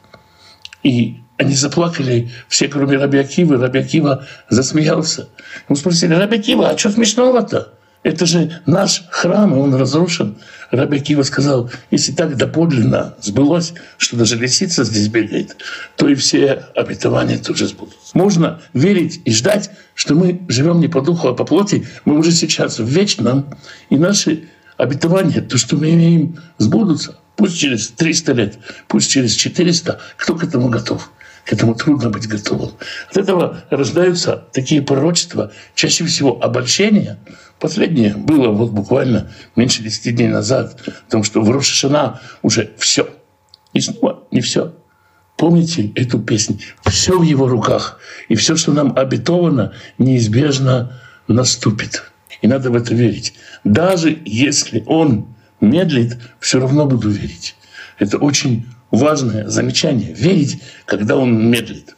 [0.82, 3.58] И они заплакали все, кроме Рабиакива.
[3.58, 5.28] Рабиакива засмеялся.
[5.68, 7.74] Мы спросили, Рабиакива, а что смешного-то?
[8.02, 10.36] Это же наш храм, и он разрушен.
[10.72, 15.56] Раби Кива сказал, если так доподлинно сбылось, что даже лисица здесь бегает,
[15.96, 18.10] то и все обетования тоже сбудутся.
[18.14, 21.86] Можно верить и ждать, что мы живем не по духу, а по плоти.
[22.04, 23.54] Мы уже сейчас в вечном,
[23.88, 27.18] и наши обетования, то, что мы имеем, сбудутся.
[27.36, 31.10] Пусть через 300 лет, пусть через 400, кто к этому готов?
[31.44, 32.72] К этому трудно быть готовым.
[33.10, 37.18] От этого рождаются такие пророчества, чаще всего обольщения,
[37.62, 43.08] Последнее было вот буквально меньше 10 дней назад, о том, что в Рошашана уже все.
[43.72, 44.74] И снова не все.
[45.36, 46.58] Помните эту песню?
[46.84, 48.00] Все в его руках.
[48.28, 52.10] И все, что нам обетовано, неизбежно наступит.
[52.40, 53.34] И надо в это верить.
[53.62, 55.28] Даже если он
[55.60, 57.54] медлит, все равно буду верить.
[58.00, 60.12] Это очень важное замечание.
[60.14, 61.94] Верить, когда он медлит.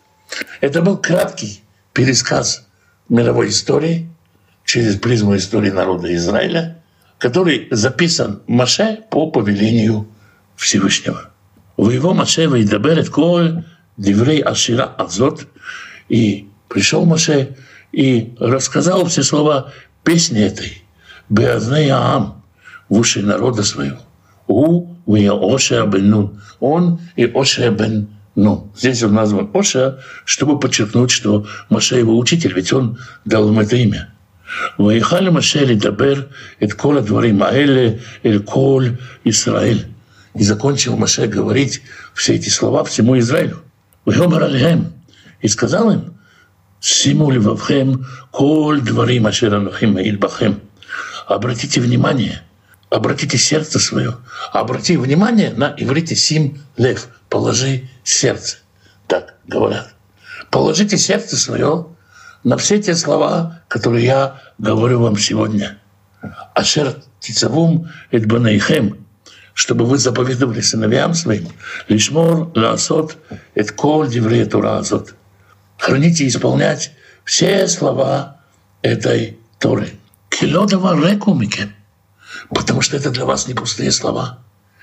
[0.61, 1.63] Это был краткий
[1.95, 2.67] пересказ
[3.09, 4.11] мировой истории–
[4.65, 6.83] через призму истории народа Израиля,
[7.19, 10.09] который записан Маше по повелению
[10.57, 11.31] Всевышнего.
[11.77, 13.65] В его Маше Вейдаберет Коль
[13.97, 15.47] Диврей Ашира Азот.
[16.09, 17.57] И пришел Маше
[17.93, 20.83] и рассказал все слова песни этой.
[21.29, 22.43] Беазней Аам
[22.89, 23.99] в уши народа своего.
[24.47, 26.41] У Оша бен Нун.
[26.61, 28.71] Он и Оша бен Нун.
[28.77, 33.77] Здесь он назван Оша, чтобы подчеркнуть, что Маше его учитель, ведь он дал им это
[33.77, 34.14] имя.
[34.80, 36.22] ויכל משה לדבר
[36.64, 37.90] את כל הדברים האלה
[38.26, 38.88] אל כל
[39.26, 39.78] ישראל.
[40.36, 41.82] И закончил Маше говорить
[42.14, 43.58] все эти слова всему Израилю.
[44.08, 44.84] ויאמר עליהם,
[45.42, 46.00] и сказал им,
[46.82, 47.92] שימו לבבכם
[48.32, 50.52] כל דברים אשר אנוכי מעיל בכם.
[51.28, 52.42] Обратите внимание,
[52.90, 54.18] обратите сердце свое.
[54.52, 57.10] Обрати внимание на иврите сим лев.
[57.30, 58.58] Положи сердце.
[59.08, 59.94] Так говорят.
[60.50, 61.86] Положите сердце свое
[62.45, 65.79] на все те слова, которые я говорю вам сегодня.
[66.55, 69.05] Ашер тицавум эт банайхем,
[69.55, 71.49] чтобы вы заповедовали сыновьям своим,
[71.89, 73.17] лишмор ласот
[73.55, 75.15] эт коль дивре азот.
[75.79, 76.93] Храните и исполнять
[77.25, 78.41] все слова
[78.83, 79.89] этой Торы.
[80.29, 81.75] Килодова рекумике.
[82.51, 84.41] Потому что это для вас не пустые слова.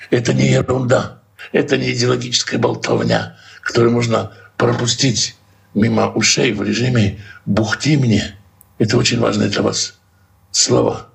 [0.09, 1.22] Это не ерунда.
[1.51, 5.36] Это не идеологическая болтовня, которую можно пропустить
[5.74, 8.36] мимо ушей в режиме «бухти мне».
[8.78, 9.99] Это очень важное для вас
[10.51, 11.07] слово.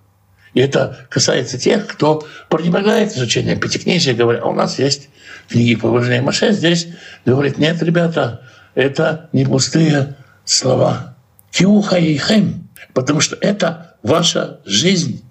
[0.54, 5.11] И это касается тех, кто пренебрегает изучение пятикнижия, говоря, у нас есть
[5.48, 6.88] книги поважнее Маше, здесь
[7.26, 8.42] говорит, нет, ребята,
[8.74, 11.16] это не пустые слова.
[11.50, 15.22] Киуха и хэм, потому что это ваша жизнь.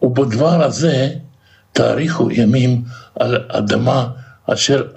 [0.00, 1.22] Оба два раза
[1.72, 4.92] тариху ямим аль адама ашер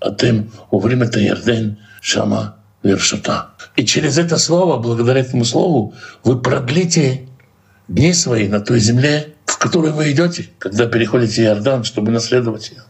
[0.00, 3.50] атем уврим время ярден шама вершата.
[3.76, 7.28] И через это слово, благодаря этому слову, вы продлите
[7.88, 12.82] дни свои на той земле, в которую вы идете, когда переходите Иордан, чтобы наследовать ее.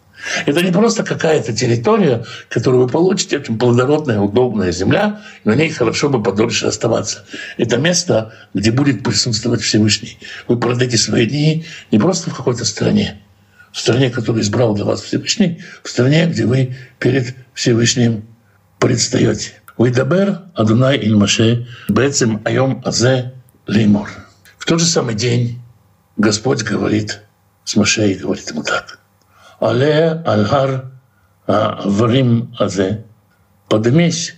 [0.46, 5.70] Это не просто какая-то территория, которую вы получите, это плодородная, удобная земля, и на ней
[5.70, 7.24] хорошо бы подольше оставаться.
[7.56, 10.18] Это место, где будет присутствовать Всевышний.
[10.46, 13.20] Вы продадите свои дни не просто в какой-то стране,
[13.72, 18.24] в стране, которую избрал для вас Всевышний, в стране, где вы перед Всевышним
[18.78, 19.52] предстаете.
[19.76, 23.34] Уидабер Адунай Иль Маше Бецем Айом Азе
[23.66, 24.10] Леймор.
[24.58, 25.60] В тот же самый день
[26.16, 27.22] Господь говорит
[27.64, 28.98] с Маше и говорит ему так.
[29.60, 30.90] Але Альхар
[31.46, 33.04] Аварим Азе.
[33.68, 34.34] Поднимись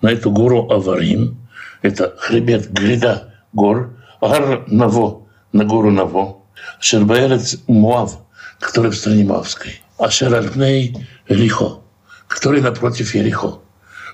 [0.00, 1.48] на эту гору Аварим.
[1.82, 3.96] Это хребет, гряда гор.
[4.20, 6.38] Ар Наво, на гору Наво.
[6.80, 8.18] Шербаэрец Муав,
[8.60, 9.82] который в стране Мавской.
[9.98, 11.80] Ашер Альпней Рихо,
[12.28, 13.60] который напротив Ерихо.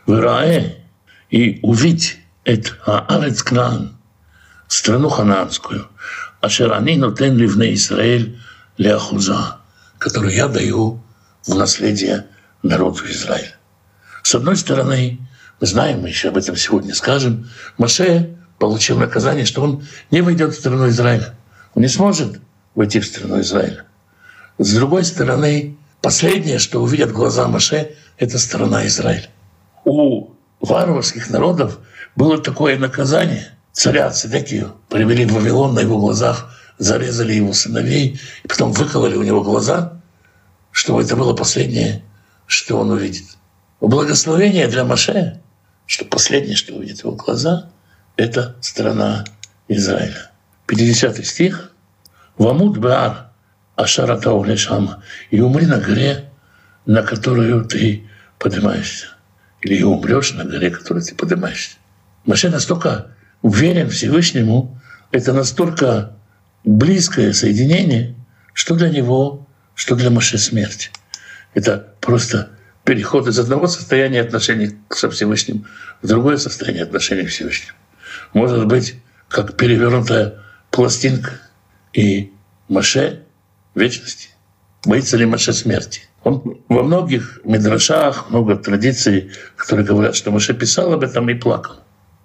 [0.06, 0.78] Вырае
[1.30, 3.96] и увидь это Аарец Кнаан,
[4.66, 5.88] страну ханаанскую,
[6.40, 8.38] ашер они нотен ливне Израиль
[8.78, 9.58] ляхуза,
[9.98, 11.00] которую я даю
[11.46, 12.26] в наследие
[12.62, 13.54] народу Израиля.
[14.24, 15.20] С одной стороны,
[15.60, 17.48] мы знаем, мы еще об этом сегодня скажем,
[17.78, 21.34] Маше получил наказание, что он не войдет в страну Израиля.
[21.74, 22.40] Он не сможет
[22.74, 23.84] войти в страну Израиля.
[24.58, 29.28] С другой стороны, последнее, что увидят глаза Маше, это страна Израиля
[29.84, 30.30] у
[30.60, 31.78] варварских народов
[32.16, 33.48] было такое наказание.
[33.72, 39.22] Царя Цедекию привели в Вавилон на его глазах, зарезали его сыновей, и потом выкололи у
[39.22, 40.00] него глаза,
[40.70, 42.02] чтобы это было последнее,
[42.46, 43.24] что он увидит.
[43.80, 45.40] Благословение для Маше,
[45.86, 47.70] что последнее, что увидит его глаза,
[48.16, 49.24] это страна
[49.68, 50.30] Израиля.
[50.66, 51.68] 50 стих.
[52.38, 53.30] «Вамут баар
[53.76, 56.30] ашарата улешама» «И умри на горе,
[56.86, 58.08] на которую ты
[58.38, 59.11] поднимаешься»
[59.62, 61.76] или умрешь на горе, которую ты поднимаешься.
[62.24, 63.08] Маше настолько
[63.40, 66.16] уверен Всевышнему, это настолько
[66.64, 68.14] близкое соединение,
[68.52, 70.90] что для него, что для Маше смерть.
[71.54, 72.50] Это просто
[72.84, 75.66] переход из одного состояния отношений со Всевышним
[76.02, 77.76] в другое состояние отношений к Всевышнему.
[78.32, 78.96] Может быть,
[79.28, 80.40] как перевернутая
[80.70, 81.40] пластинка
[81.92, 82.32] и
[82.68, 83.22] Маше
[83.74, 84.30] вечности.
[84.84, 86.02] Боится ли Маше смерти?
[86.24, 91.76] Он во многих мидрашах, много традиций, которые говорят, что Маше писал об этом и плакал.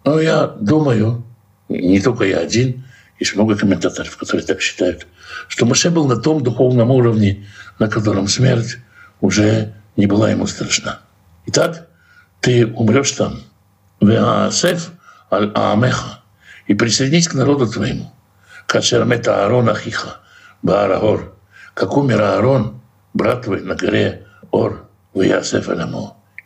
[0.03, 1.23] Но я думаю,
[1.69, 2.85] не только я один,
[3.19, 5.07] есть много комментаторов, которые так считают,
[5.47, 7.47] что Маше был на том духовном уровне,
[7.79, 8.77] на котором смерть
[9.21, 10.99] уже не была ему страшна.
[11.47, 11.87] Итак,
[12.39, 13.41] ты умрешь там,
[14.01, 14.91] веаасеф
[15.31, 16.21] аль аамеха,
[16.67, 18.11] и присоединись к народу твоему,
[18.65, 20.21] кашермета Аарон ахиха,
[20.61, 21.36] баарагор,
[21.77, 22.81] как умер Аарон,
[23.13, 25.69] брат твой на горе Ор в Ясеф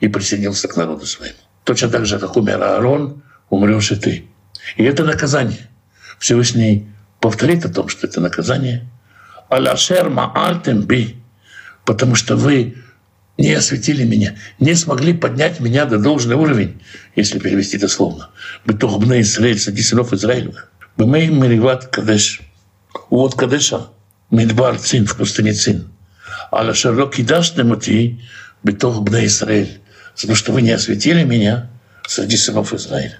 [0.02, 1.38] и присоединился к народу своему.
[1.64, 4.26] Точно так же, как умер Аарон, умрешь и ты.
[4.76, 5.70] И это наказание.
[6.20, 6.90] Всевышний
[7.22, 8.90] повторит о том, что это наказание.
[9.48, 11.24] Аляшер маальтем би,
[11.86, 12.76] потому что вы
[13.38, 16.82] не осветили меня, не смогли поднять меня до должный уровень,
[17.16, 18.32] если перевести это словно.
[18.66, 20.70] Бытох бна Израиль, среди сынов Израилевых.
[20.98, 22.42] Бымей мириват кадеш.
[23.10, 23.88] Вот кадеша,
[24.31, 25.89] медбар цин в пустыне цин.
[26.53, 28.15] על אשר לא קידשתם אותי
[28.65, 29.67] בתוך בני ישראל.
[30.15, 31.69] Потому что вы не осветили меня
[32.07, 33.19] среди сынов Израиля.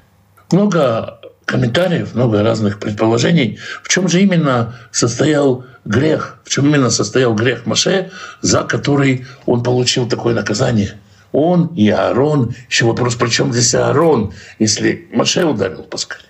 [0.51, 7.35] Много комментариев, много разных предположений, в чем же именно состоял грех, в чем именно состоял
[7.35, 8.11] грех Маше,
[8.41, 10.99] за который он получил такое наказание.
[11.33, 12.55] Он и Аарон.
[12.71, 16.23] Еще вопрос, при чем здесь Аарон, если Маше ударил Паскаль,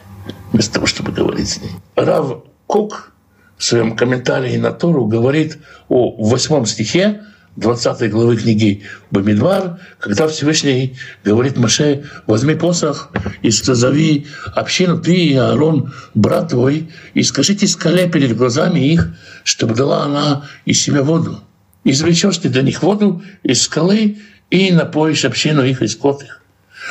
[0.53, 1.71] вместо того, чтобы говорить с ней.
[1.95, 3.13] Рав Кук
[3.62, 7.22] в своем комментарии на Тору говорит о восьмом стихе,
[7.58, 8.82] 20 главы книги
[9.12, 13.12] Бамидвар, когда Всевышний говорит Маше, возьми посох
[13.44, 19.76] и созови общину, ты и Аарон, брат твой, и скажите скале перед глазами их, чтобы
[19.76, 21.40] дала она из себя воду.
[21.84, 24.18] Извлечешь ты для них воду из скалы
[24.50, 26.42] и напоишь общину их и скот их.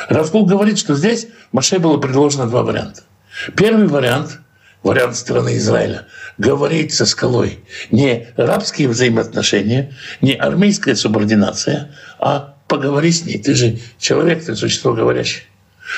[0.07, 3.01] Равкул говорит, что здесь Маше было предложено два варианта.
[3.57, 4.39] Первый вариант–
[4.83, 6.07] вариант страны Израиля,
[6.37, 7.59] говорить со скалой
[7.91, 13.37] не рабские взаимоотношения, не армейская субординация, а поговори с ней.
[13.37, 15.43] Ты же человек, ты существо говорящее.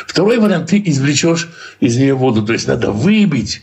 [0.08, 3.62] Второй вариант– ты извлечешь из нее воду, то есть надо выбить,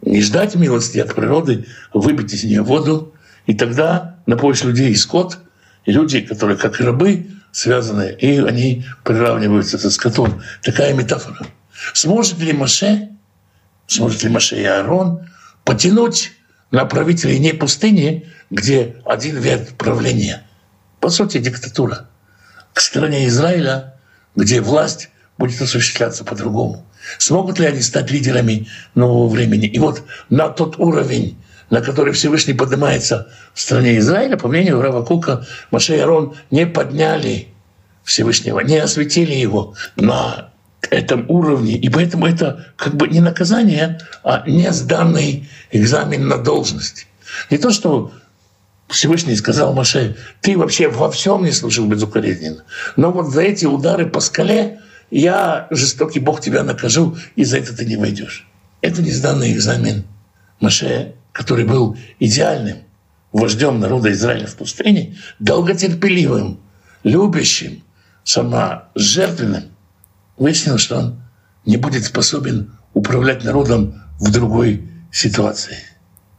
[0.00, 3.12] не ждать милости от природы, выбить из нее воду,
[3.46, 5.38] и тогда напоишь людей и скот,
[5.84, 10.42] и люди, которые как рабы связаны, и они приравниваются со скотом.
[10.62, 11.46] Такая метафора.
[11.92, 13.11] Сможет ли Маше
[13.86, 15.28] сможет ли Маше и Аарон
[15.64, 16.32] потянуть
[16.70, 20.46] на правителей не пустыни, где один век правления,
[21.00, 22.08] по сути, диктатура,
[22.72, 23.94] к стране Израиля,
[24.34, 26.86] где власть будет осуществляться по-другому.
[27.18, 29.66] Смогут ли они стать лидерами нового времени?
[29.66, 31.36] И вот на тот уровень,
[31.70, 36.66] на который Всевышний поднимается в стране Израиля, по мнению Рава Кука, Маше и Арон не
[36.66, 37.48] подняли
[38.04, 40.51] Всевышнего, не осветили его на
[40.86, 41.76] этом уровне.
[41.76, 47.06] И поэтому это как бы не наказание, а не сданный экзамен на должность.
[47.50, 48.12] Не то, что
[48.88, 52.64] Всевышний сказал Маше, ты вообще во всем не служил безукоризненно.
[52.96, 54.80] Но вот за эти удары по скале
[55.10, 58.46] я, жестокий Бог, тебя накажу, и за это ты не войдешь.
[58.80, 60.04] Это не сданный экзамен.
[60.60, 62.78] Маше, который был идеальным
[63.32, 66.60] вождем народа Израиля в пустыне, долготерпеливым,
[67.02, 67.82] любящим,
[68.24, 69.71] саможертвенным,
[70.42, 71.22] выяснилось, что он
[71.64, 75.78] не будет способен управлять народом в другой ситуации.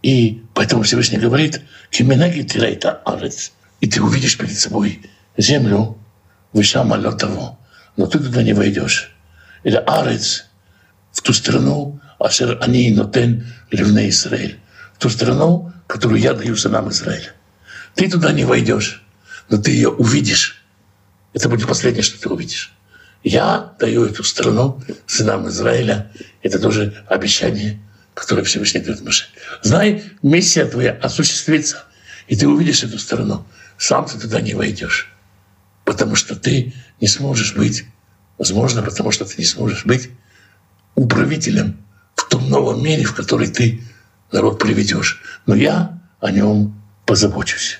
[0.02, 5.98] И поэтому Всевышний говорит, «Кименаги тирайта арец», и ты увидишь перед собой землю,
[6.52, 7.58] вышама того,
[7.96, 9.16] но ты туда не войдешь.
[9.64, 10.48] Или арец,
[11.14, 14.60] в ту страну, ашер они нотен ливне Израиль,
[14.96, 17.32] в ту страну, которую я даю сынам Израиля.
[17.96, 19.02] Ты туда не войдешь,
[19.50, 20.62] но ты ее увидишь.
[21.34, 22.74] Это будет последнее, что ты увидишь.
[23.24, 26.12] Я даю эту страну сынам Израиля.
[26.42, 27.80] Это тоже обещание,
[28.14, 29.26] которое Всевышний дает Маше.
[29.62, 31.86] Знай, миссия твоя осуществится,
[32.28, 33.46] и ты увидишь эту страну.
[33.78, 35.12] Сам ты туда не войдешь,
[35.86, 37.86] потому что ты не сможешь быть,
[38.38, 40.10] возможно, потому что ты не сможешь быть
[40.96, 41.78] управителем
[42.16, 43.82] в том новом мире, в который ты
[44.32, 45.22] народ приведешь.
[45.46, 47.80] Но я о нем позабочусь.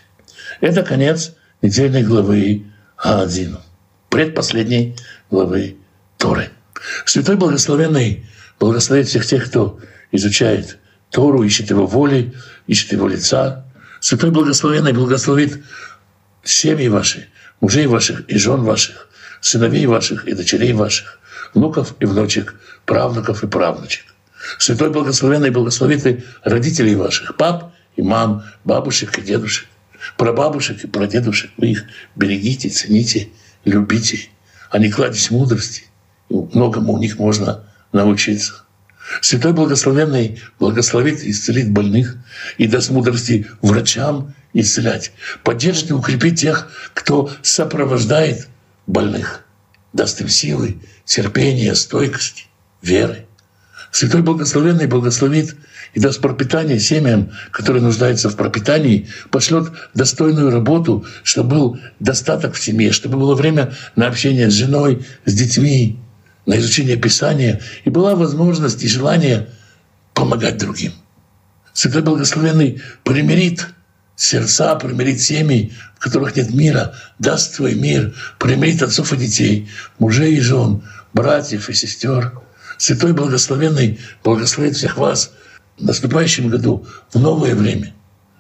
[0.62, 2.66] Это конец недельной главы
[2.98, 3.62] Аадзину
[4.14, 4.96] предпоследней
[5.34, 5.78] главы
[6.18, 6.52] Торы.
[7.06, 8.26] Святой Благословенный
[8.60, 9.80] благословит всех тех, кто
[10.12, 10.78] изучает
[11.10, 12.34] Тору, ищет его воли,
[12.68, 13.66] ищет его лица.
[14.00, 15.64] Святой Благословенный благословит
[16.44, 17.28] семьи ваши,
[17.62, 19.10] мужей ваших и жен ваших,
[19.42, 21.20] сыновей ваших и дочерей ваших,
[21.56, 22.54] внуков и внучек,
[22.86, 24.06] правнуков и правнучек.
[24.60, 29.68] Святой Благословенный благословит и родителей ваших, пап и мам, бабушек и дедушек,
[30.16, 31.50] прабабушек и прадедушек.
[31.58, 33.30] Вы их берегите, цените–
[33.66, 34.30] любите,
[34.74, 35.84] они кладезь мудрости,
[36.30, 38.64] многому у них можно научиться.
[39.22, 42.18] Святой Благословенный благословит и исцелит больных
[42.58, 45.12] и даст мудрости врачам исцелять.
[45.44, 48.48] Поддержит и укрепит тех, кто сопровождает
[48.88, 49.46] больных.
[49.94, 52.46] Даст им силы, терпения, стойкости,
[52.82, 53.28] веры.
[53.94, 55.56] Святой Благословенный благословит
[55.94, 62.64] и даст пропитание семьям, которые нуждаются в пропитании, пошлет достойную работу, чтобы был достаток в
[62.64, 66.00] семье, чтобы было время на общение с женой, с детьми,
[66.48, 69.50] на изучение Писания, и была возможность и желание
[70.16, 70.94] помогать другим.
[71.72, 73.68] Святой Благословенный примирит
[74.16, 79.70] сердца, примирит семьи, в которых нет мира, даст свой мир, примирит отцов и детей,
[80.00, 80.82] мужей и жен,
[81.14, 82.34] братьев и сестер.
[82.84, 85.32] Святой Благословенный благословит всех вас–
[85.78, 87.94] в наступающем году, в новое время,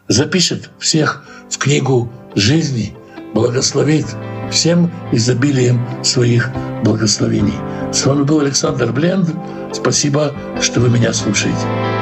[0.09, 2.93] запишет всех в книгу жизни,
[3.33, 4.05] благословит
[4.51, 6.49] всем изобилием своих
[6.83, 7.57] благословений.
[7.93, 9.29] С вами был Александр Бленд.
[9.71, 11.92] Спасибо, что вы меня слушаете.